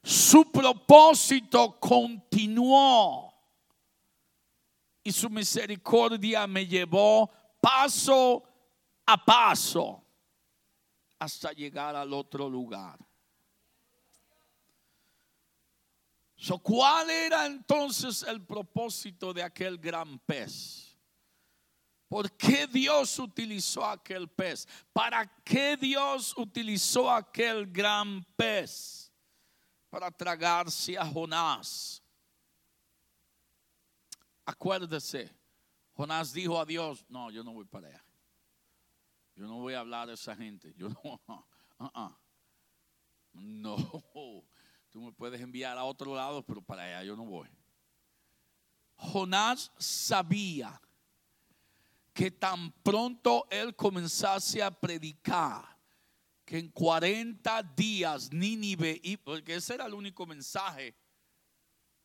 su 0.03 0.51
propósito 0.51 1.79
continuó 1.79 3.33
y 5.03 5.11
su 5.11 5.29
misericordia 5.29 6.47
me 6.47 6.65
llevó 6.65 7.29
paso 7.59 8.43
a 9.05 9.23
paso 9.23 10.03
hasta 11.19 11.51
llegar 11.51 11.95
al 11.95 12.13
otro 12.13 12.49
lugar. 12.49 12.97
¿Cuál 16.63 17.09
era 17.11 17.45
entonces 17.45 18.23
el 18.23 18.43
propósito 18.43 19.31
de 19.31 19.43
aquel 19.43 19.77
gran 19.77 20.17
pez? 20.19 20.97
¿Por 22.07 22.35
qué 22.35 22.67
Dios 22.67 23.19
utilizó 23.19 23.85
aquel 23.85 24.27
pez? 24.27 24.67
¿Para 24.91 25.25
qué 25.43 25.77
Dios 25.77 26.35
utilizó 26.35 27.09
aquel 27.09 27.67
gran 27.67 28.23
pez? 28.35 29.00
Para 29.91 30.09
tragarse 30.09 30.97
a 30.97 31.05
Jonás. 31.05 32.01
Acuérdese, 34.45 35.29
Jonás 35.93 36.31
dijo 36.31 36.57
a 36.59 36.65
Dios, 36.65 37.05
no, 37.09 37.29
yo 37.29 37.43
no 37.43 37.51
voy 37.51 37.65
para 37.65 37.89
allá. 37.89 38.05
Yo 39.35 39.45
no 39.45 39.57
voy 39.57 39.73
a 39.73 39.81
hablar 39.81 40.07
de 40.07 40.13
esa 40.13 40.35
gente. 40.35 40.73
Yo 40.77 40.89
no, 40.89 41.21
uh-uh. 41.77 42.15
no, 43.33 43.75
Tú 44.89 45.01
me 45.01 45.11
puedes 45.11 45.39
enviar 45.39 45.77
a 45.77 45.83
otro 45.83 46.15
lado, 46.15 46.41
pero 46.43 46.61
para 46.61 46.83
allá 46.83 47.03
yo 47.03 47.15
no 47.15 47.25
voy. 47.25 47.49
Jonás 48.95 49.71
sabía 49.77 50.81
que 52.13 52.31
tan 52.31 52.71
pronto 52.83 53.45
él 53.49 53.75
comenzase 53.75 54.63
a 54.63 54.71
predicar, 54.71 55.77
que 56.51 56.59
en 56.59 56.67
40 56.67 57.63
días 57.77 58.29
Nínive, 58.33 58.99
porque 59.23 59.55
ese 59.55 59.75
era 59.75 59.85
el 59.85 59.93
único 59.93 60.25
mensaje, 60.25 60.93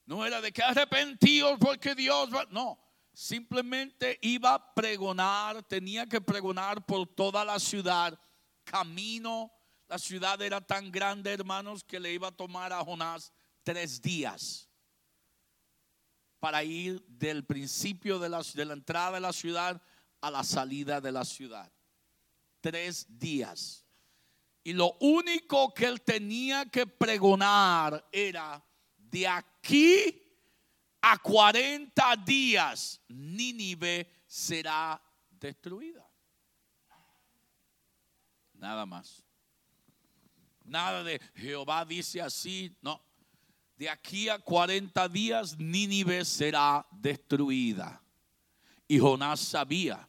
no 0.04 0.24
era 0.24 0.40
de 0.40 0.52
que 0.52 0.62
arrepentidos 0.62 1.58
porque 1.58 1.96
Dios 1.96 2.32
va, 2.32 2.46
no, 2.52 2.78
simplemente 3.12 4.20
iba 4.22 4.54
a 4.54 4.72
pregonar, 4.72 5.64
tenía 5.64 6.06
que 6.06 6.20
pregonar 6.20 6.86
por 6.86 7.08
toda 7.08 7.44
la 7.44 7.58
ciudad, 7.58 8.16
camino, 8.62 9.50
la 9.88 9.98
ciudad 9.98 10.40
era 10.40 10.60
tan 10.60 10.92
grande, 10.92 11.32
hermanos, 11.32 11.82
que 11.82 11.98
le 11.98 12.12
iba 12.12 12.28
a 12.28 12.36
tomar 12.36 12.72
a 12.72 12.84
Jonás 12.84 13.32
tres 13.64 14.00
días 14.00 14.70
para 16.38 16.62
ir 16.62 17.04
del 17.08 17.44
principio 17.44 18.20
de 18.20 18.28
la 18.28 18.72
entrada 18.72 19.14
de 19.14 19.20
la 19.22 19.32
ciudad 19.32 19.82
a 20.20 20.30
la 20.30 20.44
salida 20.44 21.00
de 21.00 21.10
la 21.10 21.24
ciudad. 21.24 21.68
Tres 22.60 23.06
días. 23.08 23.85
Y 24.66 24.72
lo 24.72 24.96
único 24.98 25.72
que 25.72 25.84
él 25.86 26.00
tenía 26.00 26.66
que 26.66 26.88
pregonar 26.88 28.04
era 28.10 28.60
de 28.96 29.24
aquí 29.24 30.20
a 31.00 31.16
40 31.18 32.16
días 32.26 33.00
Nínive 33.06 34.24
será 34.26 35.00
destruida. 35.30 36.04
Nada 38.54 38.84
más. 38.84 39.24
Nada 40.64 41.04
de 41.04 41.20
Jehová 41.36 41.84
dice 41.84 42.20
así, 42.20 42.76
no. 42.82 43.00
De 43.76 43.88
aquí 43.88 44.28
a 44.28 44.40
40 44.40 45.08
días 45.10 45.56
Nínive 45.56 46.24
será 46.24 46.84
destruida. 46.90 48.02
Y 48.88 48.98
Jonás 48.98 49.38
sabía 49.38 50.08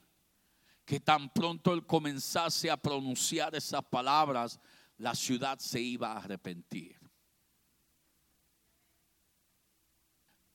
que 0.88 1.02
tan 1.02 1.30
pronto 1.30 1.74
él 1.74 1.86
comenzase 1.86 2.72
a 2.72 2.78
pronunciar 2.78 3.54
esas 3.54 3.84
palabras, 3.84 4.58
la 4.98 5.14
ciudad 5.14 5.60
se 5.60 5.82
iba 5.82 6.14
a 6.14 6.20
arrepentir. 6.20 6.98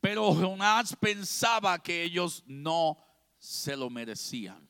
Pero 0.00 0.32
Jonás 0.32 0.96
pensaba 0.96 1.82
que 1.82 2.02
ellos 2.02 2.42
no 2.46 2.96
se 3.36 3.76
lo 3.76 3.90
merecían. 3.90 4.66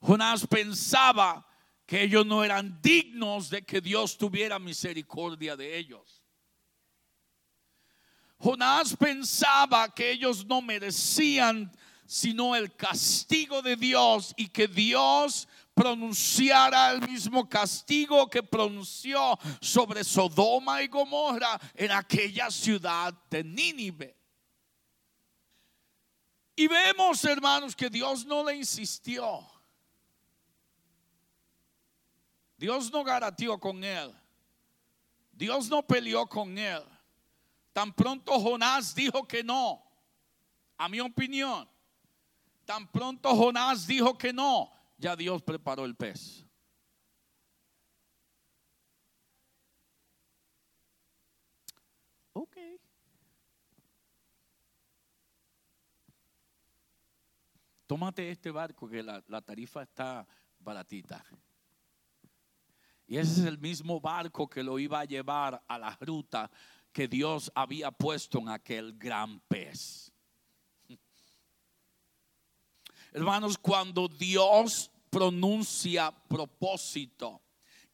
Jonás 0.00 0.46
pensaba 0.46 1.46
que 1.84 2.04
ellos 2.04 2.24
no 2.24 2.42
eran 2.42 2.80
dignos 2.80 3.50
de 3.50 3.66
que 3.66 3.82
Dios 3.82 4.16
tuviera 4.16 4.58
misericordia 4.58 5.58
de 5.58 5.76
ellos. 5.76 6.24
Jonás 8.38 8.96
pensaba 8.96 9.92
que 9.92 10.10
ellos 10.10 10.46
no 10.46 10.62
merecían 10.62 11.70
sino 12.08 12.56
el 12.56 12.74
castigo 12.74 13.60
de 13.60 13.76
Dios 13.76 14.32
y 14.38 14.48
que 14.48 14.66
Dios 14.66 15.46
pronunciara 15.74 16.90
el 16.90 17.06
mismo 17.06 17.46
castigo 17.46 18.30
que 18.30 18.42
pronunció 18.42 19.38
sobre 19.60 20.02
Sodoma 20.02 20.82
y 20.82 20.88
Gomorra 20.88 21.60
en 21.74 21.92
aquella 21.92 22.50
ciudad 22.50 23.12
de 23.28 23.44
Nínive. 23.44 24.16
Y 26.56 26.66
vemos, 26.66 27.22
hermanos, 27.26 27.76
que 27.76 27.90
Dios 27.90 28.24
no 28.24 28.42
le 28.42 28.56
insistió. 28.56 29.46
Dios 32.56 32.90
no 32.90 33.04
garateó 33.04 33.60
con 33.60 33.84
él. 33.84 34.14
Dios 35.30 35.68
no 35.68 35.86
peleó 35.86 36.26
con 36.26 36.56
él. 36.56 36.82
Tan 37.74 37.92
pronto 37.92 38.40
Jonás 38.40 38.94
dijo 38.94 39.28
que 39.28 39.44
no, 39.44 39.84
a 40.78 40.88
mi 40.88 41.00
opinión, 41.00 41.68
tan 42.68 42.86
pronto 42.86 43.34
Jonás 43.34 43.86
dijo 43.86 44.18
que 44.18 44.30
no, 44.30 44.70
ya 44.98 45.16
Dios 45.16 45.40
preparó 45.40 45.86
el 45.86 45.96
pez. 45.96 46.44
Ok. 52.34 52.58
Tómate 57.86 58.30
este 58.30 58.50
barco 58.50 58.86
que 58.86 59.02
la, 59.02 59.24
la 59.28 59.40
tarifa 59.40 59.84
está 59.84 60.28
baratita. 60.58 61.24
Y 63.06 63.16
ese 63.16 63.40
es 63.40 63.46
el 63.46 63.56
mismo 63.56 63.98
barco 63.98 64.46
que 64.46 64.62
lo 64.62 64.78
iba 64.78 65.00
a 65.00 65.06
llevar 65.06 65.64
a 65.66 65.78
la 65.78 65.96
ruta 66.02 66.50
que 66.92 67.08
Dios 67.08 67.50
había 67.54 67.90
puesto 67.90 68.40
en 68.40 68.50
aquel 68.50 68.92
gran 68.98 69.40
pez. 69.48 70.07
Hermanos, 73.12 73.58
cuando 73.58 74.08
Dios 74.08 74.90
pronuncia 75.10 76.12
propósito 76.28 77.42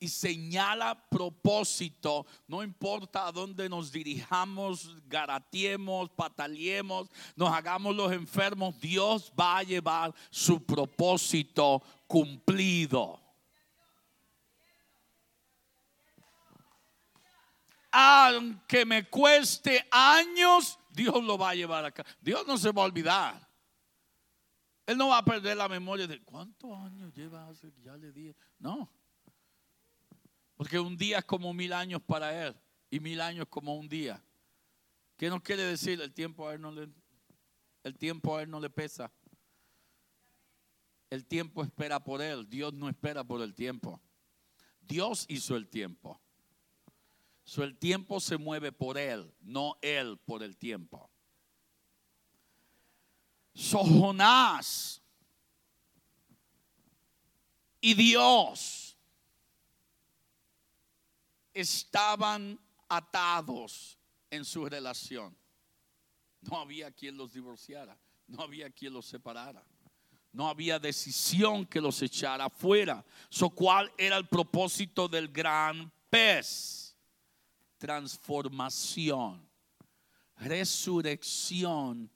y 0.00 0.08
señala 0.08 1.08
propósito, 1.08 2.26
no 2.46 2.62
importa 2.62 3.26
a 3.26 3.32
dónde 3.32 3.68
nos 3.68 3.92
dirijamos, 3.92 4.90
garatiemos, 5.06 6.10
pataleemos, 6.10 7.08
nos 7.36 7.50
hagamos 7.50 7.94
los 7.94 8.12
enfermos, 8.12 8.78
Dios 8.80 9.32
va 9.38 9.58
a 9.58 9.62
llevar 9.62 10.14
su 10.30 10.64
propósito 10.64 11.82
cumplido. 12.06 13.24
aunque 17.96 18.84
me 18.84 19.08
cueste 19.08 19.86
años, 19.88 20.80
Dios 20.90 21.22
lo 21.22 21.38
va 21.38 21.50
a 21.50 21.54
llevar 21.54 21.84
acá. 21.84 22.04
Dios 22.20 22.44
no 22.44 22.58
se 22.58 22.72
va 22.72 22.82
a 22.82 22.86
olvidar. 22.86 23.48
Él 24.86 24.98
no 24.98 25.08
va 25.08 25.18
a 25.18 25.24
perder 25.24 25.56
la 25.56 25.68
memoria 25.68 26.06
de 26.06 26.20
cuántos 26.22 26.70
años 26.78 27.12
lleva 27.14 27.48
hace, 27.48 27.72
ya 27.82 27.96
le 27.96 28.12
dije. 28.12 28.36
No. 28.58 28.90
Porque 30.56 30.78
un 30.78 30.96
día 30.96 31.18
es 31.18 31.24
como 31.24 31.52
mil 31.54 31.72
años 31.72 32.02
para 32.02 32.46
él 32.46 32.54
y 32.90 33.00
mil 33.00 33.20
años 33.20 33.46
como 33.48 33.74
un 33.74 33.88
día. 33.88 34.22
¿Qué 35.16 35.28
nos 35.30 35.42
quiere 35.42 35.62
decir? 35.62 36.00
El 36.00 36.12
tiempo 36.12 36.48
a 36.48 36.54
él 36.54 36.60
no 36.60 36.70
le, 36.70 36.88
el 37.82 37.96
tiempo 37.96 38.36
a 38.36 38.42
él 38.42 38.50
no 38.50 38.60
le 38.60 38.70
pesa. 38.70 39.12
El 41.10 41.24
tiempo 41.24 41.62
espera 41.62 42.02
por 42.02 42.20
él. 42.20 42.48
Dios 42.48 42.72
no 42.74 42.88
espera 42.88 43.24
por 43.24 43.40
el 43.40 43.54
tiempo. 43.54 44.00
Dios 44.80 45.24
hizo 45.28 45.56
el 45.56 45.68
tiempo. 45.68 46.20
So, 47.44 47.62
el 47.62 47.76
tiempo 47.76 48.20
se 48.20 48.38
mueve 48.38 48.72
por 48.72 48.96
él, 48.96 49.32
no 49.40 49.76
él 49.82 50.18
por 50.24 50.42
el 50.42 50.56
tiempo. 50.56 51.10
So, 53.54 53.78
Jonás 53.78 55.00
y 57.80 57.94
Dios 57.94 58.96
estaban 61.52 62.58
atados 62.88 63.98
en 64.30 64.44
su 64.44 64.64
relación. 64.66 65.36
No 66.40 66.58
había 66.58 66.90
quien 66.90 67.16
los 67.16 67.32
divorciara, 67.32 67.96
no 68.26 68.42
había 68.42 68.70
quien 68.70 68.92
los 68.92 69.06
separara. 69.06 69.64
No 70.32 70.48
había 70.48 70.80
decisión 70.80 71.64
que 71.64 71.80
los 71.80 72.02
echara 72.02 72.46
afuera. 72.46 73.04
So, 73.28 73.50
¿Cuál 73.50 73.92
era 73.96 74.16
el 74.16 74.26
propósito 74.26 75.06
del 75.06 75.28
gran 75.28 75.92
pez? 76.10 76.84
transformación, 77.84 79.46
resurrección 80.36 82.10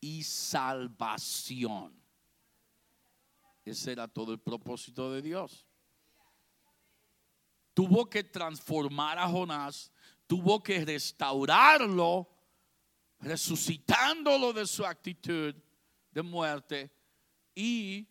y 0.00 0.22
salvación. 0.22 1.98
Ese 3.64 3.92
era 3.92 4.08
todo 4.08 4.32
el 4.32 4.40
propósito 4.40 5.12
de 5.12 5.22
Dios. 5.22 5.66
Tuvo 7.74 8.08
que 8.08 8.24
transformar 8.24 9.18
a 9.18 9.28
Jonás, 9.28 9.92
tuvo 10.26 10.62
que 10.62 10.84
restaurarlo, 10.84 12.28
resucitándolo 13.20 14.52
de 14.52 14.66
su 14.66 14.84
actitud 14.84 15.54
de 16.10 16.22
muerte 16.22 16.90
y 17.54 18.08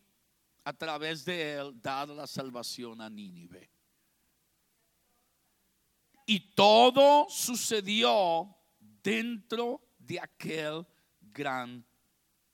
a 0.64 0.72
través 0.72 1.24
de 1.24 1.54
él 1.54 1.80
dar 1.80 2.08
la 2.08 2.26
salvación 2.26 3.00
a 3.00 3.08
Nínive. 3.08 3.70
Y 6.26 6.54
todo 6.54 7.26
sucedió 7.30 8.54
dentro 8.78 9.80
de 9.98 10.20
aquel 10.20 10.86
gran 11.38 11.86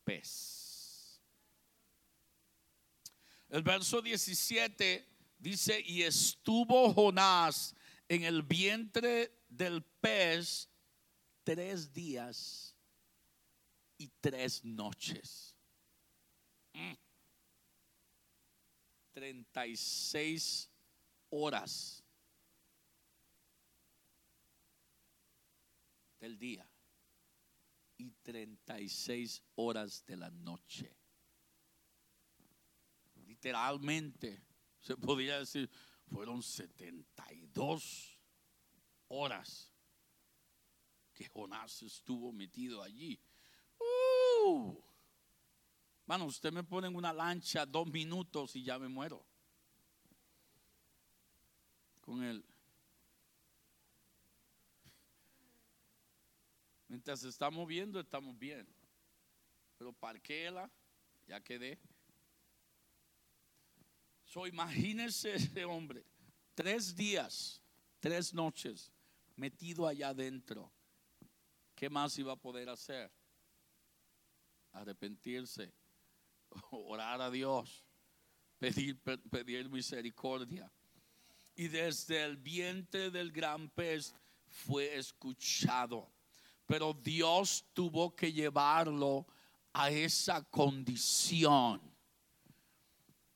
pez. 0.04 1.18
El 3.48 3.62
verso 3.62 4.02
17 4.02 5.08
dice, 5.38 5.80
y 5.86 6.02
estuvo 6.02 6.92
Jonás 6.92 7.74
en 8.08 8.24
el 8.24 8.42
vientre 8.42 9.40
del 9.48 9.82
pez 9.82 10.68
tres 11.44 11.92
días 11.94 12.76
y 13.96 14.08
tres 14.20 14.62
noches. 14.64 15.56
Mm. 16.74 16.94
treinta 19.12 19.66
y 19.66 19.76
seis 19.76 20.68
horas 21.30 22.02
del 26.18 26.36
día 26.36 26.68
y 27.96 28.10
36 28.22 29.42
horas 29.56 30.04
de 30.06 30.16
la 30.16 30.30
noche. 30.30 30.96
Literalmente, 33.26 34.42
se 34.80 34.96
podría 34.96 35.38
decir, 35.38 35.70
fueron 36.10 36.42
72 36.42 38.18
horas 39.08 39.72
que 41.12 41.26
Jonás 41.28 41.82
estuvo 41.82 42.32
metido 42.32 42.82
allí. 42.82 43.20
Uh, 43.78 44.76
Mano, 46.06 46.26
usted 46.26 46.52
me 46.52 46.62
pone 46.62 46.88
en 46.88 46.96
una 46.96 47.12
lancha 47.12 47.64
dos 47.64 47.86
minutos 47.86 48.54
y 48.56 48.62
ya 48.62 48.78
me 48.78 48.88
muero. 48.88 49.24
Con 52.02 52.22
él. 52.22 52.44
Mientras 56.94 57.18
se 57.18 57.28
está 57.28 57.50
moviendo, 57.50 57.98
estamos 57.98 58.38
bien. 58.38 58.64
Pero 59.76 59.92
parquéela, 59.92 60.70
ya 61.26 61.40
quedé. 61.40 61.76
So, 64.24 64.46
imagínense 64.46 65.34
ese 65.34 65.64
hombre, 65.64 66.04
tres 66.54 66.94
días, 66.94 67.60
tres 67.98 68.32
noches, 68.32 68.92
metido 69.34 69.88
allá 69.88 70.10
adentro. 70.10 70.72
¿Qué 71.74 71.90
más 71.90 72.16
iba 72.16 72.34
a 72.34 72.36
poder 72.36 72.68
hacer? 72.68 73.10
Arrepentirse, 74.70 75.72
orar 76.70 77.20
a 77.20 77.28
Dios, 77.28 77.84
pedir, 78.60 79.00
pedir 79.32 79.68
misericordia. 79.68 80.70
Y 81.56 81.66
desde 81.66 82.22
el 82.22 82.36
vientre 82.36 83.10
del 83.10 83.32
gran 83.32 83.68
pez 83.68 84.14
fue 84.46 84.96
escuchado. 84.96 86.13
Pero 86.66 86.94
Dios 86.94 87.64
tuvo 87.72 88.14
que 88.14 88.32
llevarlo 88.32 89.26
a 89.72 89.90
esa 89.90 90.42
condición. 90.42 91.80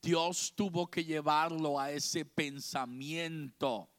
Dios 0.00 0.52
tuvo 0.54 0.88
que 0.88 1.04
llevarlo 1.04 1.78
a 1.78 1.90
ese 1.90 2.24
pensamiento 2.24 3.90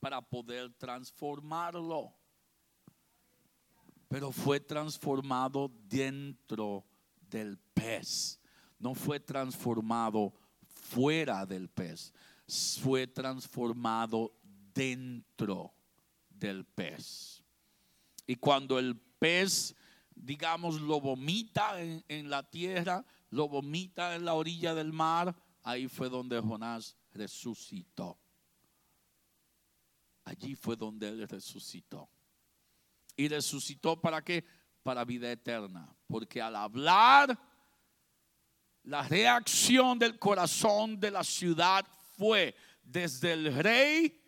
para 0.00 0.20
poder 0.20 0.72
transformarlo. 0.74 2.12
Pero 4.08 4.30
fue 4.32 4.60
transformado 4.60 5.70
dentro 5.88 6.84
del 7.30 7.58
pez. 7.74 8.40
No 8.78 8.94
fue 8.94 9.18
transformado 9.18 10.34
fuera 10.66 11.46
del 11.46 11.68
pez. 11.68 12.12
Fue 12.82 13.06
transformado 13.06 14.32
dentro 14.74 15.72
del 16.28 16.64
pez. 16.64 17.42
Y 18.26 18.36
cuando 18.36 18.78
el 18.78 18.96
pez, 18.96 19.74
digamos, 20.14 20.80
lo 20.80 21.00
vomita 21.00 21.80
en, 21.80 22.30
la 22.30 22.42
tierra, 22.42 23.04
lo 23.30 23.48
vomita 23.48 24.14
en 24.14 24.24
la 24.24 24.34
orilla 24.34 24.74
del 24.74 24.92
mar, 24.92 25.34
ahí 25.62 25.88
fue 25.88 26.08
donde 26.08 26.40
Jonás 26.40 26.96
resucitó. 27.12 28.18
Allí 30.24 30.56
fue 30.56 30.76
donde 30.76 31.08
él 31.08 31.28
resucitó. 31.28 32.08
¿Y 33.16 33.28
resucitó 33.28 34.00
para 34.00 34.22
qué? 34.22 34.44
Para 34.82 35.04
vida 35.04 35.30
eterna. 35.30 35.94
Porque 36.08 36.42
al 36.42 36.56
hablar, 36.56 37.38
la 38.82 39.02
reacción 39.02 39.98
del 39.98 40.18
corazón 40.18 40.98
de 40.98 41.12
la 41.12 41.22
ciudad 41.22 41.86
fue 42.16 42.56
desde 42.82 43.32
el 43.32 43.54
rey 43.54 44.20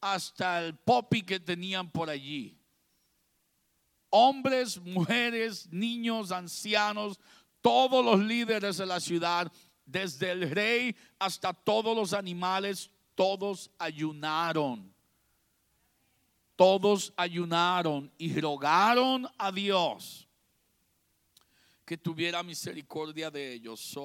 hasta 0.00 0.64
el 0.64 0.76
popi 0.76 1.22
que 1.22 1.40
tenían 1.40 1.90
por 1.90 2.08
allí. 2.08 2.61
Hombres, 4.14 4.78
mujeres, 4.78 5.66
niños, 5.72 6.30
ancianos, 6.30 7.18
todos 7.62 8.04
los 8.04 8.20
líderes 8.20 8.76
de 8.76 8.84
la 8.84 9.00
ciudad, 9.00 9.50
desde 9.86 10.30
el 10.32 10.50
rey 10.50 10.94
hasta 11.18 11.54
todos 11.54 11.96
los 11.96 12.12
animales, 12.12 12.90
todos 13.14 13.70
ayunaron. 13.78 14.92
Todos 16.56 17.12
ayunaron 17.16 18.12
y 18.18 18.38
rogaron 18.38 19.26
a 19.38 19.50
Dios 19.50 20.28
que 21.86 21.96
tuviera 21.96 22.42
misericordia 22.42 23.30
de 23.30 23.54
ellos. 23.54 23.96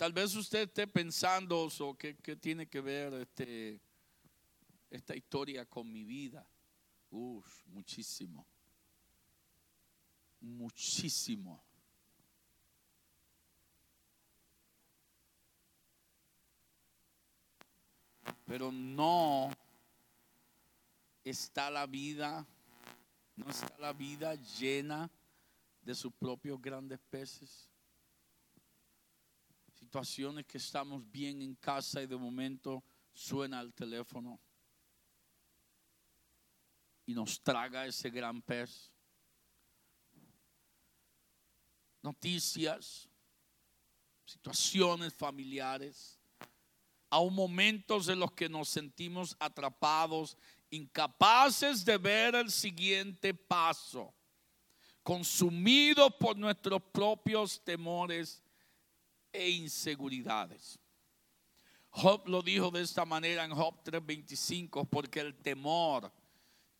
tal 0.00 0.14
vez 0.14 0.34
usted 0.34 0.60
esté 0.60 0.86
pensando, 0.86 1.68
so, 1.68 1.94
¿qué, 1.94 2.14
tiene 2.40 2.66
que 2.66 2.80
ver 2.80 3.12
este, 3.12 3.78
esta 4.90 5.16
historia 5.16 5.64
con 5.66 5.90
mi 5.90 6.04
vida? 6.04 6.46
Uf, 7.10 7.66
muchísimo 7.66 8.46
muchísimo. 10.40 11.62
Pero 18.46 18.72
no 18.72 19.50
está 21.22 21.70
la 21.70 21.86
vida, 21.86 22.46
no 23.36 23.48
está 23.48 23.76
la 23.78 23.92
vida 23.92 24.34
llena 24.34 25.08
de 25.82 25.94
sus 25.94 26.12
propios 26.12 26.60
grandes 26.60 26.98
peces. 26.98 27.70
Situaciones 29.72 30.46
que 30.46 30.58
estamos 30.58 31.08
bien 31.10 31.42
en 31.42 31.54
casa 31.54 32.02
y 32.02 32.06
de 32.06 32.16
momento 32.16 32.82
suena 33.12 33.60
el 33.60 33.72
teléfono 33.72 34.40
y 37.10 37.14
nos 37.14 37.42
traga 37.42 37.86
ese 37.86 38.08
gran 38.08 38.40
pez 38.40 38.92
noticias, 42.02 43.08
situaciones 44.24 45.12
familiares, 45.12 46.20
aún 47.10 47.34
momentos 47.34 48.08
en 48.08 48.20
los 48.20 48.30
que 48.30 48.48
nos 48.48 48.68
sentimos 48.68 49.36
atrapados, 49.40 50.36
incapaces 50.70 51.84
de 51.84 51.98
ver 51.98 52.36
el 52.36 52.48
siguiente 52.48 53.34
paso, 53.34 54.14
consumidos 55.02 56.14
por 56.14 56.36
nuestros 56.36 56.80
propios 56.92 57.60
temores 57.64 58.40
e 59.32 59.50
inseguridades. 59.50 60.78
Job 61.90 62.28
lo 62.28 62.40
dijo 62.40 62.70
de 62.70 62.82
esta 62.82 63.04
manera 63.04 63.44
en 63.44 63.50
Job 63.50 63.82
3:25, 63.82 64.88
porque 64.88 65.18
el 65.18 65.34
temor 65.34 66.12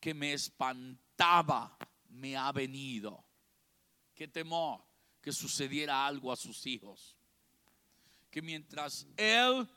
que 0.01 0.15
me 0.15 0.33
espantaba 0.33 1.77
me 2.09 2.37
ha 2.37 2.51
venido. 2.51 3.25
¿Qué 4.15 4.27
temor? 4.27 4.83
que 5.21 5.33
sucediera 5.33 6.07
algo 6.07 6.33
a 6.33 6.37
sus 6.37 6.67
hijos. 6.67 7.17
Que 8.31 8.41
mientras 8.41 9.07
él 9.17 9.69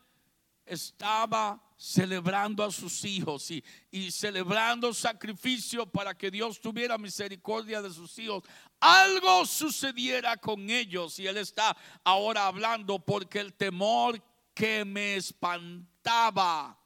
estaba 0.64 1.60
celebrando 1.76 2.64
a 2.64 2.72
sus 2.72 3.04
hijos 3.04 3.50
y, 3.50 3.62
y, 3.90 4.10
celebrando 4.10 4.94
sacrificio 4.94 5.84
para 5.84 6.16
que 6.16 6.30
Dios 6.30 6.60
tuviera 6.60 6.96
misericordia 6.96 7.82
de 7.82 7.92
sus 7.92 8.18
hijos, 8.18 8.44
algo 8.80 9.44
sucediera 9.44 10.36
con 10.36 10.70
ellos. 10.70 11.18
Y 11.18 11.26
él 11.26 11.36
está 11.36 11.76
ahora 12.02 12.46
hablando 12.46 12.98
porque 12.98 13.40
el 13.40 13.52
temor 13.52 14.22
que 14.54 14.84
me 14.84 15.16
espantaba 15.16 16.78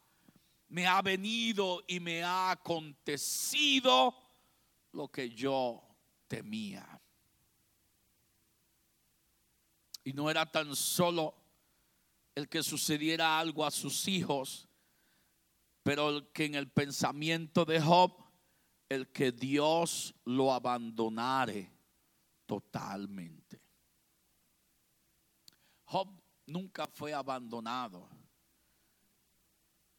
me 0.69 0.87
ha 0.87 1.01
venido 1.03 1.83
y 1.87 2.01
me 2.01 2.23
ha 2.23 2.51
acontecido 2.51 4.15
lo 4.93 5.09
que 5.09 5.31
yo 5.31 5.83
temía. 6.27 7.01
Y 10.05 10.13
no 10.13 10.31
era 10.31 10.51
tan 10.51 10.75
solo 10.75 11.35
el 12.35 12.49
que 12.49 12.63
sucediera 12.63 13.39
algo 13.39 13.65
a 13.65 13.71
sus 13.71 14.09
hijos, 14.09 14.69
pero 15.83 16.11
el 16.11 16.29
que 16.29 16.45
en 16.45 16.55
el 16.55 16.71
pensamiento 16.71 17.65
de 17.65 17.81
Job, 17.81 18.13
el 18.89 19.09
que 19.09 19.33
Dios 19.33 20.15
lo 20.25 20.53
abandonare 20.53 21.71
totalmente. 22.47 23.61
Job 25.85 26.09
nunca 26.47 26.87
fue 26.87 27.13
abandonado, 27.13 28.09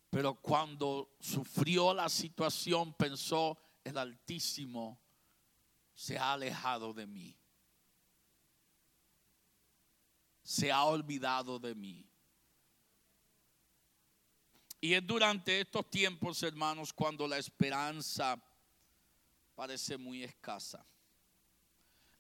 pero 0.10 0.36
cuando 0.36 1.16
sufrió 1.20 1.94
la 1.94 2.10
situación 2.10 2.94
pensó, 2.94 3.58
el 3.84 3.98
Altísimo 3.98 5.00
se 5.94 6.18
ha 6.18 6.34
alejado 6.34 6.94
de 6.94 7.06
mí 7.08 7.40
se 10.50 10.72
ha 10.72 10.84
olvidado 10.84 11.60
de 11.60 11.76
mí. 11.76 12.04
Y 14.82 14.96
es 14.96 15.06
durante 15.06 15.62
estos 15.62 15.88
tiempos, 15.92 16.42
hermanos, 16.42 16.92
cuando 16.92 17.28
la 17.28 17.38
esperanza 17.38 18.36
parece 19.54 19.96
muy 19.96 20.24
escasa. 20.24 20.84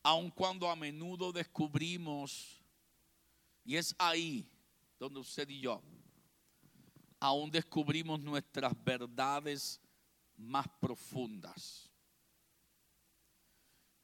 Aun 0.04 0.30
cuando 0.30 0.70
a 0.70 0.76
menudo 0.76 1.32
descubrimos, 1.32 2.62
y 3.66 3.78
es 3.78 3.96
ahí 3.98 4.48
donde 5.00 5.22
usted 5.22 5.50
y 5.50 5.62
yo 5.62 5.82
aún 7.20 7.52
descubrimos 7.52 8.20
nuestras 8.22 8.74
verdades 8.84 9.82
más 10.38 10.68
profundas. 10.80 11.90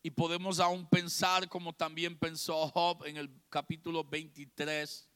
Y 0.04 0.12
podemos 0.12 0.60
aún 0.60 0.88
pensar 0.88 1.50
como 1.50 1.74
también 1.74 2.18
pensó 2.18 2.68
Job 2.68 3.06
en 3.06 3.18
el 3.18 3.30
capítulo 3.50 4.04
23 4.04 5.10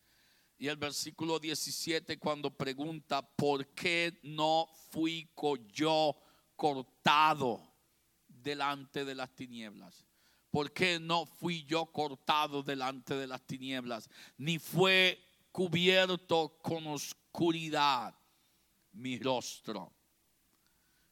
y 0.57 0.67
el 0.67 0.77
versículo 0.77 1.39
17 1.39 2.17
cuando 2.17 2.49
pregunta, 2.49 3.21
¿por 3.21 3.67
qué 3.75 4.19
no 4.23 4.67
fui 4.89 5.29
yo 5.71 6.17
cortado 6.55 7.61
delante 8.27 9.05
de 9.05 9.15
las 9.15 9.33
tinieblas? 9.35 10.05
¿Por 10.49 10.73
qué 10.73 10.99
no 10.99 11.27
fui 11.27 11.63
yo 11.65 11.85
cortado 11.85 12.63
delante 12.63 13.13
de 13.13 13.27
las 13.27 13.45
tinieblas? 13.45 14.09
Ni 14.37 14.57
fue 14.57 15.23
cubierto 15.51 16.57
con 16.63 16.87
oscuridad 16.87 17.28
mi 18.93 19.17
rostro. 19.19 19.93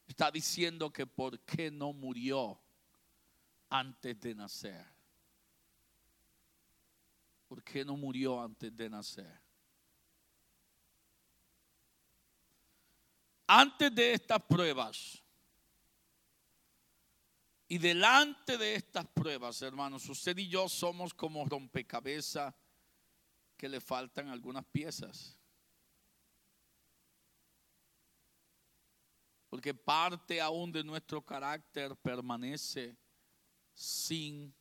Está 0.06 0.30
diciendo 0.30 0.92
que 0.92 1.06
por 1.06 1.40
qué 1.40 1.70
no 1.70 1.92
murió 1.92 2.60
antes 3.70 4.18
de 4.20 4.34
nacer. 4.34 4.84
¿Por 7.46 7.62
qué 7.62 7.84
no 7.84 7.96
murió 7.96 8.42
antes 8.42 8.74
de 8.76 8.90
nacer? 8.90 9.40
Antes 13.46 13.94
de 13.94 14.12
estas 14.12 14.42
pruebas 14.42 15.22
y 17.66 17.78
delante 17.78 18.58
de 18.58 18.74
estas 18.74 19.06
pruebas, 19.06 19.62
hermanos, 19.62 20.06
usted 20.08 20.36
y 20.36 20.48
yo 20.48 20.68
somos 20.68 21.14
como 21.14 21.44
rompecabezas 21.46 22.54
que 23.56 23.68
le 23.68 23.80
faltan 23.80 24.28
algunas 24.28 24.64
piezas. 24.66 25.37
Porque 29.48 29.72
parte 29.72 30.40
aún 30.40 30.70
de 30.70 30.84
nuestro 30.84 31.22
carácter 31.22 31.96
permanece 31.96 32.96
sin 33.72 34.54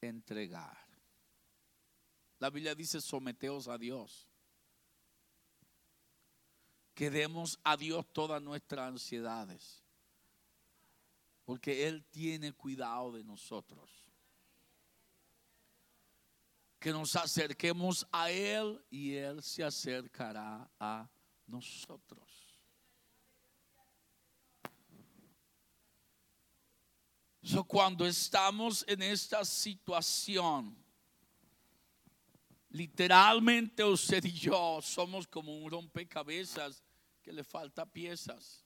entregar. 0.00 0.86
La 2.38 2.50
Biblia 2.50 2.74
dice, 2.74 3.00
someteos 3.00 3.68
a 3.68 3.78
Dios. 3.78 4.28
Que 6.94 7.10
demos 7.10 7.58
a 7.62 7.76
Dios 7.76 8.06
todas 8.12 8.40
nuestras 8.42 8.88
ansiedades. 8.88 9.82
Porque 11.44 11.86
Él 11.86 12.04
tiene 12.10 12.52
cuidado 12.52 13.12
de 13.12 13.22
nosotros. 13.22 13.90
Que 16.78 16.90
nos 16.90 17.16
acerquemos 17.16 18.06
a 18.12 18.30
Él 18.30 18.82
y 18.90 19.14
Él 19.14 19.42
se 19.42 19.62
acercará 19.62 20.70
a 20.78 21.08
nosotros. 21.46 22.25
Cuando 27.66 28.06
estamos 28.06 28.84
en 28.88 29.02
esta 29.02 29.44
situación, 29.44 30.76
literalmente 32.70 33.84
usted 33.84 34.24
y 34.24 34.32
yo 34.32 34.80
somos 34.82 35.26
como 35.26 35.56
un 35.56 35.70
rompecabezas 35.70 36.82
que 37.22 37.32
le 37.32 37.44
falta 37.44 37.86
piezas. 37.86 38.64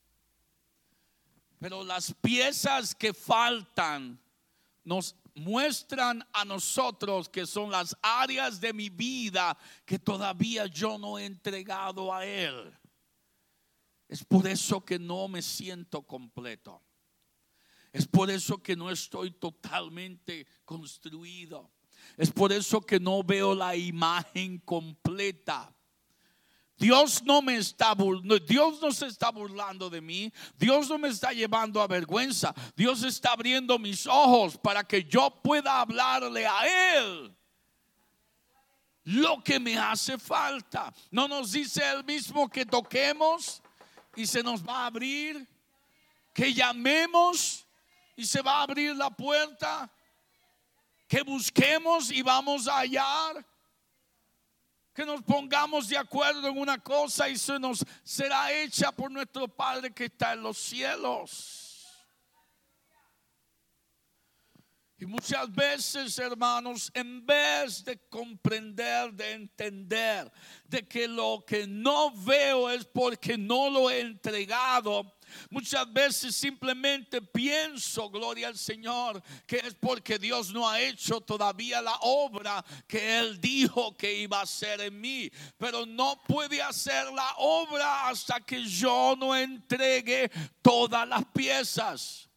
Pero 1.58 1.84
las 1.84 2.14
piezas 2.14 2.94
que 2.94 3.12
faltan 3.12 4.18
nos 4.82 5.14
muestran 5.34 6.26
a 6.32 6.44
nosotros 6.44 7.28
que 7.28 7.46
son 7.46 7.70
las 7.70 7.94
áreas 8.00 8.60
de 8.60 8.72
mi 8.72 8.88
vida 8.88 9.56
que 9.84 9.98
todavía 9.98 10.66
yo 10.66 10.98
no 10.98 11.18
he 11.18 11.26
entregado 11.26 12.12
a 12.12 12.24
Él. 12.24 12.76
Es 14.08 14.24
por 14.24 14.46
eso 14.46 14.84
que 14.84 14.98
no 14.98 15.28
me 15.28 15.42
siento 15.42 16.02
completo. 16.02 16.82
Es 17.92 18.06
por 18.06 18.30
eso 18.30 18.62
que 18.62 18.76
no 18.76 18.90
estoy 18.90 19.32
totalmente 19.32 20.46
construido. 20.64 21.70
Es 22.16 22.30
por 22.30 22.52
eso 22.52 22.80
que 22.80 23.00
no 23.00 23.22
veo 23.22 23.54
la 23.54 23.74
imagen 23.76 24.58
completa. 24.58 25.74
Dios 26.76 27.22
no 27.24 27.42
me 27.42 27.56
está 27.56 27.94
Dios 28.46 28.80
no 28.80 28.90
se 28.90 29.06
está 29.06 29.30
burlando 29.30 29.90
de 29.90 30.00
mí. 30.00 30.32
Dios 30.56 30.88
no 30.88 30.98
me 30.98 31.08
está 31.08 31.32
llevando 31.32 31.82
a 31.82 31.86
vergüenza. 31.86 32.54
Dios 32.74 33.02
está 33.02 33.32
abriendo 33.32 33.78
mis 33.78 34.06
ojos 34.06 34.56
para 34.56 34.82
que 34.84 35.04
yo 35.04 35.30
pueda 35.42 35.80
hablarle 35.80 36.46
a 36.46 36.96
él 36.96 37.36
lo 39.04 39.42
que 39.42 39.58
me 39.58 39.76
hace 39.76 40.18
falta. 40.18 40.92
No 41.10 41.26
nos 41.28 41.52
dice 41.52 41.82
él 41.90 42.04
mismo 42.04 42.48
que 42.48 42.64
toquemos 42.64 43.62
y 44.16 44.26
se 44.26 44.42
nos 44.42 44.66
va 44.66 44.84
a 44.84 44.86
abrir, 44.86 45.46
que 46.32 46.52
llamemos 46.54 47.66
y 48.20 48.26
se 48.26 48.42
va 48.42 48.58
a 48.58 48.62
abrir 48.62 48.94
la 48.94 49.10
puerta. 49.10 49.90
Que 51.08 51.22
busquemos 51.22 52.10
y 52.10 52.22
vamos 52.22 52.68
a 52.68 52.78
hallar. 52.78 53.44
Que 54.94 55.04
nos 55.04 55.22
pongamos 55.22 55.88
de 55.88 55.96
acuerdo 55.96 56.48
en 56.48 56.58
una 56.58 56.78
cosa 56.78 57.28
y 57.28 57.36
se 57.36 57.58
nos 57.58 57.84
será 58.04 58.52
hecha 58.52 58.92
por 58.92 59.10
nuestro 59.10 59.48
Padre 59.48 59.92
que 59.92 60.04
está 60.04 60.34
en 60.34 60.42
los 60.42 60.58
cielos. 60.58 61.59
Y 65.00 65.06
muchas 65.06 65.50
veces, 65.50 66.18
hermanos, 66.18 66.90
en 66.92 67.24
vez 67.24 67.82
de 67.82 67.98
comprender, 68.10 69.10
de 69.14 69.32
entender, 69.32 70.30
de 70.64 70.86
que 70.86 71.08
lo 71.08 71.42
que 71.46 71.66
no 71.66 72.12
veo 72.14 72.68
es 72.68 72.84
porque 72.84 73.38
no 73.38 73.70
lo 73.70 73.90
he 73.90 74.00
entregado, 74.00 75.16
Muchas 75.48 75.90
veces 75.92 76.34
simplemente 76.34 77.22
pienso, 77.22 78.10
gloria 78.10 78.48
al 78.48 78.58
Señor, 78.58 79.22
que 79.46 79.58
es 79.58 79.74
porque 79.74 80.18
Dios 80.18 80.52
no 80.52 80.68
ha 80.68 80.80
hecho 80.80 81.20
todavía 81.20 81.80
la 81.80 81.96
obra 82.00 82.64
que 82.88 83.18
Él 83.18 83.40
dijo 83.40 83.96
que 83.96 84.12
iba 84.12 84.40
a 84.40 84.42
hacer 84.42 84.80
en 84.80 85.00
mí. 85.00 85.30
Pero 85.56 85.86
no 85.86 86.20
puede 86.26 86.60
hacer 86.60 87.12
la 87.12 87.32
obra 87.38 88.08
hasta 88.08 88.40
que 88.40 88.64
yo 88.64 89.14
no 89.16 89.36
entregue 89.36 90.30
todas 90.62 91.06
las 91.06 91.24
piezas. 91.26 92.29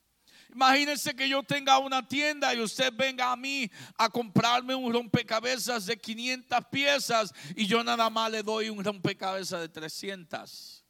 Imagínense 0.54 1.16
que 1.16 1.28
yo 1.28 1.42
tenga 1.44 1.80
una 1.80 2.08
tienda 2.08 2.54
y 2.54 2.62
usted 2.62 2.94
venga 2.94 3.32
a 3.32 3.36
mí 3.36 3.70
a 3.98 4.10
comprarme 4.10 4.76
un 4.76 4.94
rompecabezas 4.94 5.86
de 5.86 5.98
500 5.98 6.66
piezas 6.72 7.34
y 7.56 7.66
yo 7.66 7.84
nada 7.84 8.10
más 8.10 8.32
le 8.32 8.44
doy 8.44 8.70
un 8.70 8.84
rompecabezas 8.84 9.62
de 9.62 9.70
300 9.70 10.84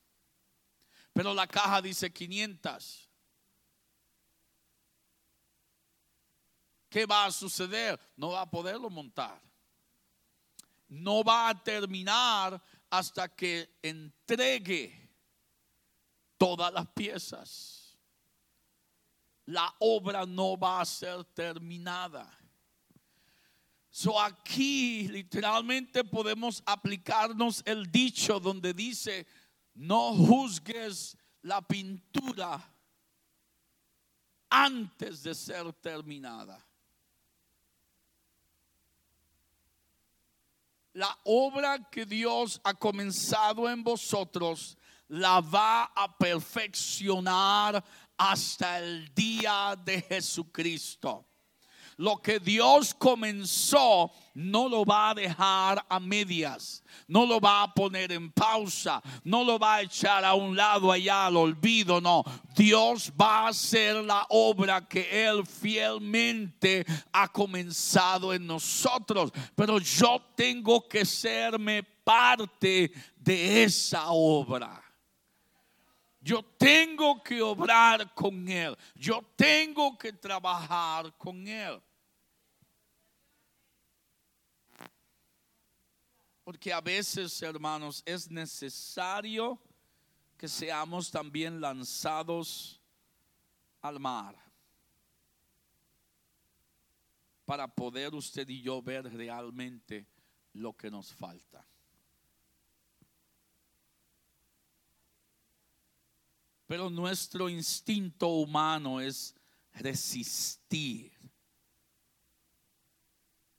pero 1.14 1.34
la 1.34 1.47
caja 1.47 1.82
dice 1.82 2.11
500. 2.11 3.09
¿Qué 6.89 7.05
va 7.05 7.26
a 7.26 7.32
suceder? 7.32 7.99
No 8.16 8.32
va 8.32 8.41
a 8.41 8.49
poderlo 8.49 8.89
montar. 8.89 9.39
No 10.88 11.24
va 11.24 11.49
a 11.49 11.64
terminar 11.64 12.61
hasta 12.89 13.28
que 13.28 13.78
entregue 13.82 15.11
todas 16.38 16.74
las 16.74 16.88
piezas. 16.88 17.83
La 19.46 19.74
obra 19.80 20.26
no 20.26 20.58
va 20.58 20.82
a 20.82 20.86
ser 20.86 21.24
terminada. 21.36 22.30
So 23.89 24.20
aquí 24.20 25.08
literalmente 25.08 26.04
podemos 26.04 26.64
aplicarnos 26.66 27.62
el 27.66 27.91
dicho 27.91 28.39
donde 28.39 28.74
dice, 28.74 29.28
no 29.76 30.14
juzgues 30.14 31.16
la 31.44 31.62
pintura 31.62 32.60
antes 34.50 35.24
de 35.24 35.36
ser 35.36 35.72
terminada. 35.74 36.64
La 40.94 41.16
obra 41.24 41.89
que 41.89 42.06
Dios 42.06 42.62
ha 42.64 42.74
comenzado 42.74 43.70
en 43.70 43.84
vosotros 43.84 44.78
la 45.08 45.41
va 45.41 45.86
a 45.86 46.18
perfeccionar 46.18 47.84
hasta 48.18 48.80
el 48.80 49.14
día 49.14 49.78
de 49.84 50.01
Jesucristo. 50.01 51.28
Lo 51.97 52.18
que 52.18 52.39
Dios 52.39 52.93
comenzó 52.93 54.11
no 54.34 54.68
lo 54.68 54.84
va 54.84 55.11
a 55.11 55.14
dejar 55.14 55.86
a 55.88 55.99
medias, 55.99 56.84
no 57.07 57.26
lo 57.26 57.39
va 57.39 57.64
a 57.64 57.74
poner 57.74 58.11
en 58.11 58.32
pausa, 58.32 59.01
no 59.24 59.43
lo 59.43 59.59
va 59.59 59.76
a 59.76 59.82
echar 59.84 60.26
a 60.26 60.34
un 60.34 60.55
lado 60.55 60.91
allá 60.91 61.28
al 61.28 61.38
olvido, 61.38 62.01
no. 62.01 62.24
Dios 62.55 63.11
va 63.20 63.41
a 63.41 63.47
hacer 63.49 63.95
la 64.03 64.26
obra 64.30 64.88
que 64.88 65.28
Él 65.28 65.45
fielmente 65.45 66.84
ha 67.11 67.28
comenzado 67.28 68.34
en 68.34 68.47
nosotros, 68.47 69.32
pero 69.55 69.78
yo 69.80 70.20
tengo 70.36 70.88
que 70.88 71.05
serme 71.05 71.84
parte 71.84 72.91
de 73.16 73.64
esa 73.64 74.09
obra. 74.09 74.83
Yo 76.24 76.41
tengo 76.41 77.21
que 77.21 77.41
obrar 77.41 78.13
con 78.13 78.47
Él. 78.47 78.78
Yo 78.95 79.21
tengo 79.36 79.97
que 79.97 80.13
trabajar 80.13 81.13
con 81.17 81.45
Él. 81.45 81.82
Porque 86.45 86.71
a 86.71 86.80
veces, 86.80 87.41
hermanos, 87.41 88.01
es 88.05 88.32
necesario 88.32 89.59
que 90.38 90.47
seamos 90.47 91.11
también 91.11 91.59
lanzados 91.59 92.80
al 93.82 93.99
mar 93.99 94.36
para 97.43 97.67
poder 97.67 98.15
usted 98.15 98.47
y 98.47 98.61
yo 98.61 98.82
ver 98.82 99.11
realmente 99.13 100.07
lo 100.53 100.71
que 100.71 100.89
nos 100.89 101.11
falta. 101.13 101.65
Pero 106.74 106.89
nuestro 106.89 107.49
instinto 107.49 108.30
humano 108.30 108.99
es 108.99 109.36
resistir. 109.74 111.11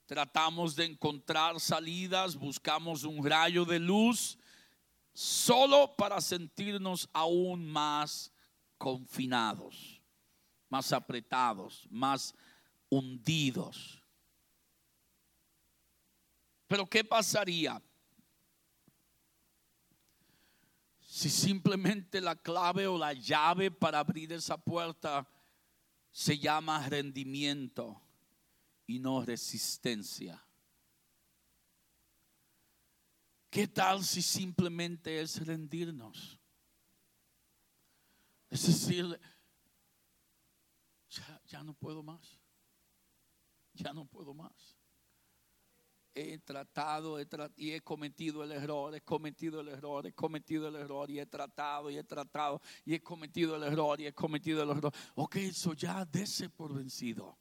Tratamos 0.05 0.75
de 0.75 0.83
encontrar 0.83 1.57
salidas, 1.61 2.35
buscamos 2.35 3.05
un 3.05 3.25
rayo 3.25 3.63
de 3.63 3.79
luz 3.79 4.37
solo 5.13 5.95
para 5.95 6.19
sentirnos 6.19 7.07
aún 7.13 7.65
más 7.65 8.33
confinados, 8.77 10.01
más 10.67 10.91
apretados, 10.91 11.87
más 11.89 12.35
hundidos. 12.89 14.03
Pero 16.67 16.85
¿qué 16.85 17.01
pasaría 17.01 17.81
si 21.15 21.29
simplemente 21.29 22.19
la 22.19 22.35
clave 22.35 22.87
o 22.87 22.97
la 22.97 23.13
llave 23.13 23.71
para 23.71 23.99
abrir 23.99 24.33
esa 24.33 24.57
puerta 24.57 25.25
se 26.11 26.37
llama 26.37 26.89
rendimiento 26.89 28.01
y 28.85 28.99
no 28.99 29.23
resistencia? 29.23 30.45
¿Qué 33.49 33.65
tal 33.65 34.03
si 34.03 34.21
simplemente 34.21 35.21
es 35.21 35.47
rendirnos? 35.47 36.37
Es 38.49 38.67
decir, 38.67 39.17
ya, 41.45 41.63
no 41.63 41.73
puedo 41.75 42.03
más. 42.03 42.41
Ya 43.71 43.93
no 43.93 44.03
puedo 44.05 44.33
más. 44.33 44.74
He 46.15 46.37
tratado, 46.39 47.19
he 47.19 47.27
y 47.57 47.71
he 47.71 47.81
cometido 47.81 48.41
el 48.43 48.53
error, 48.53 48.95
he 48.95 49.01
cometido 49.01 49.59
el 49.59 49.67
error, 49.67 50.07
he 50.07 50.13
cometido 50.13 50.69
el 50.69 50.75
error 50.77 51.11
y 51.11 51.19
he 51.19 51.25
tratado 51.25 51.91
y 51.91 51.97
he 51.97 52.03
tratado 52.05 52.61
y 52.85 52.93
he 52.93 53.03
cometido 53.03 53.57
el 53.57 53.63
error 53.63 53.99
y 53.99 54.07
he 54.07 54.13
cometido 54.13 54.63
el 54.63 54.69
error. 54.69 54.93
Ok, 55.15 55.35
eso 55.35 55.73
ya 55.73 56.05
dese 56.05 56.49
por 56.49 56.73
vencido. 56.73 57.37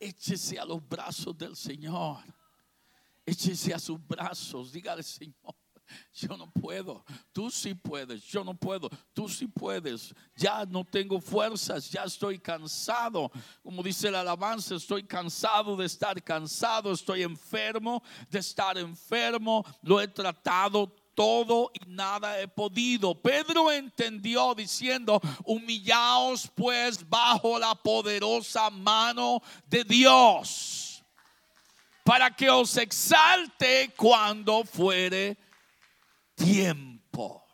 Échese 0.00 0.58
a 0.58 0.64
los 0.64 0.86
brazos 0.86 1.38
del 1.38 1.54
Señor 1.54 2.24
échese 3.24 3.72
a 3.72 3.78
sus 3.78 4.04
brazos, 4.06 4.72
dígale, 4.72 5.02
Señor. 5.02 5.54
Yo 6.14 6.36
no 6.36 6.50
puedo, 6.50 7.04
tú 7.32 7.50
sí 7.50 7.74
puedes, 7.74 8.22
yo 8.24 8.44
no 8.44 8.54
puedo, 8.54 8.88
tú 9.12 9.28
sí 9.28 9.46
puedes. 9.46 10.14
Ya 10.36 10.64
no 10.66 10.84
tengo 10.84 11.20
fuerzas, 11.20 11.90
ya 11.90 12.04
estoy 12.04 12.38
cansado. 12.38 13.30
Como 13.62 13.82
dice 13.82 14.10
la 14.10 14.20
alabanza, 14.20 14.74
estoy 14.74 15.04
cansado 15.04 15.76
de 15.76 15.86
estar 15.86 16.22
cansado, 16.22 16.92
estoy 16.92 17.22
enfermo 17.22 18.02
de 18.30 18.38
estar 18.38 18.76
enfermo. 18.78 19.64
Lo 19.82 20.00
he 20.00 20.08
tratado 20.08 20.92
todo 21.14 21.70
y 21.74 21.88
nada 21.88 22.40
he 22.40 22.48
podido. 22.48 23.14
Pedro 23.14 23.70
entendió 23.70 24.54
diciendo, 24.54 25.20
humillaos 25.44 26.50
pues 26.54 27.08
bajo 27.08 27.58
la 27.58 27.74
poderosa 27.74 28.70
mano 28.70 29.42
de 29.66 29.84
Dios 29.84 31.02
para 32.04 32.34
que 32.34 32.50
os 32.50 32.76
exalte 32.76 33.92
cuando 33.96 34.64
fuere 34.64 35.36
tiempo. 36.34 37.44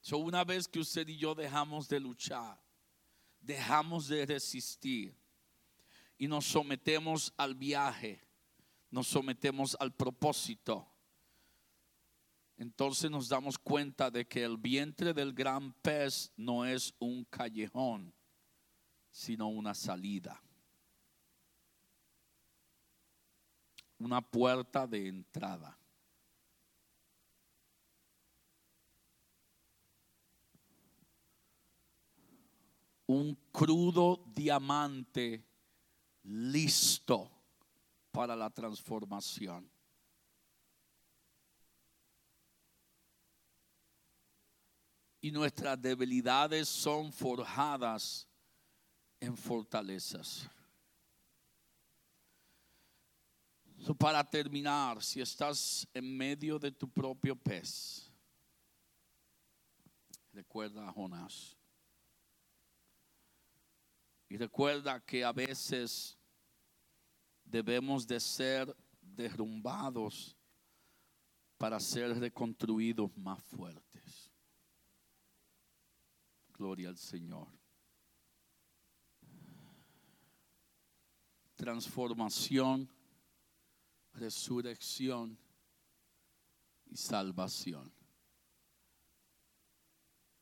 So, 0.00 0.18
una 0.18 0.44
vez 0.44 0.66
que 0.66 0.80
usted 0.80 1.06
y 1.08 1.16
yo 1.16 1.34
dejamos 1.34 1.88
de 1.88 2.00
luchar, 2.00 2.60
dejamos 3.40 4.08
de 4.08 4.26
resistir 4.26 5.16
y 6.18 6.26
nos 6.26 6.46
sometemos 6.46 7.32
al 7.36 7.54
viaje, 7.54 8.20
nos 8.90 9.06
sometemos 9.06 9.76
al 9.78 9.94
propósito, 9.94 10.86
entonces 12.56 13.10
nos 13.10 13.28
damos 13.28 13.56
cuenta 13.58 14.10
de 14.10 14.26
que 14.26 14.44
el 14.44 14.58
vientre 14.58 15.14
del 15.14 15.32
gran 15.32 15.72
pez 15.74 16.32
no 16.36 16.66
es 16.66 16.92
un 16.98 17.24
callejón, 17.24 18.12
sino 19.10 19.48
una 19.48 19.74
salida. 19.74 20.42
Una 24.00 24.22
puerta 24.22 24.86
de 24.86 25.08
entrada. 25.08 25.76
Un 33.06 33.34
crudo 33.52 34.24
diamante 34.34 35.44
listo 36.22 37.30
para 38.10 38.34
la 38.34 38.48
transformación. 38.48 39.70
Y 45.20 45.30
nuestras 45.30 45.80
debilidades 45.80 46.68
son 46.68 47.12
forjadas 47.12 48.26
en 49.18 49.36
fortalezas. 49.36 50.48
Para 53.98 54.22
terminar, 54.22 55.02
si 55.02 55.20
estás 55.20 55.88
en 55.94 56.16
medio 56.16 56.58
de 56.58 56.70
tu 56.70 56.88
propio 56.88 57.34
pez, 57.34 58.10
recuerda 60.32 60.88
a 60.88 60.92
Jonás. 60.92 61.56
Y 64.28 64.36
recuerda 64.36 65.00
que 65.00 65.24
a 65.24 65.32
veces 65.32 66.16
debemos 67.44 68.06
de 68.06 68.20
ser 68.20 68.76
derrumbados 69.00 70.36
para 71.58 71.80
ser 71.80 72.18
reconstruidos 72.18 73.16
más 73.16 73.42
fuertes. 73.42 74.30
Gloria 76.52 76.90
al 76.90 76.96
Señor. 76.96 77.48
Transformación 81.56 82.88
resurrección 84.20 85.36
y 86.86 86.96
salvación. 86.96 87.92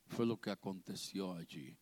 Fue 0.08 0.26
lo 0.26 0.38
que 0.40 0.50
aconteció 0.50 1.32
allí. 1.32 1.78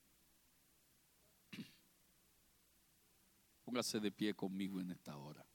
Póngase 3.65 3.99
de 3.99 4.13
pie 4.13 4.35
conmigo 4.35 4.79
en 4.81 4.91
esta 4.91 5.17
hora. 5.17 5.47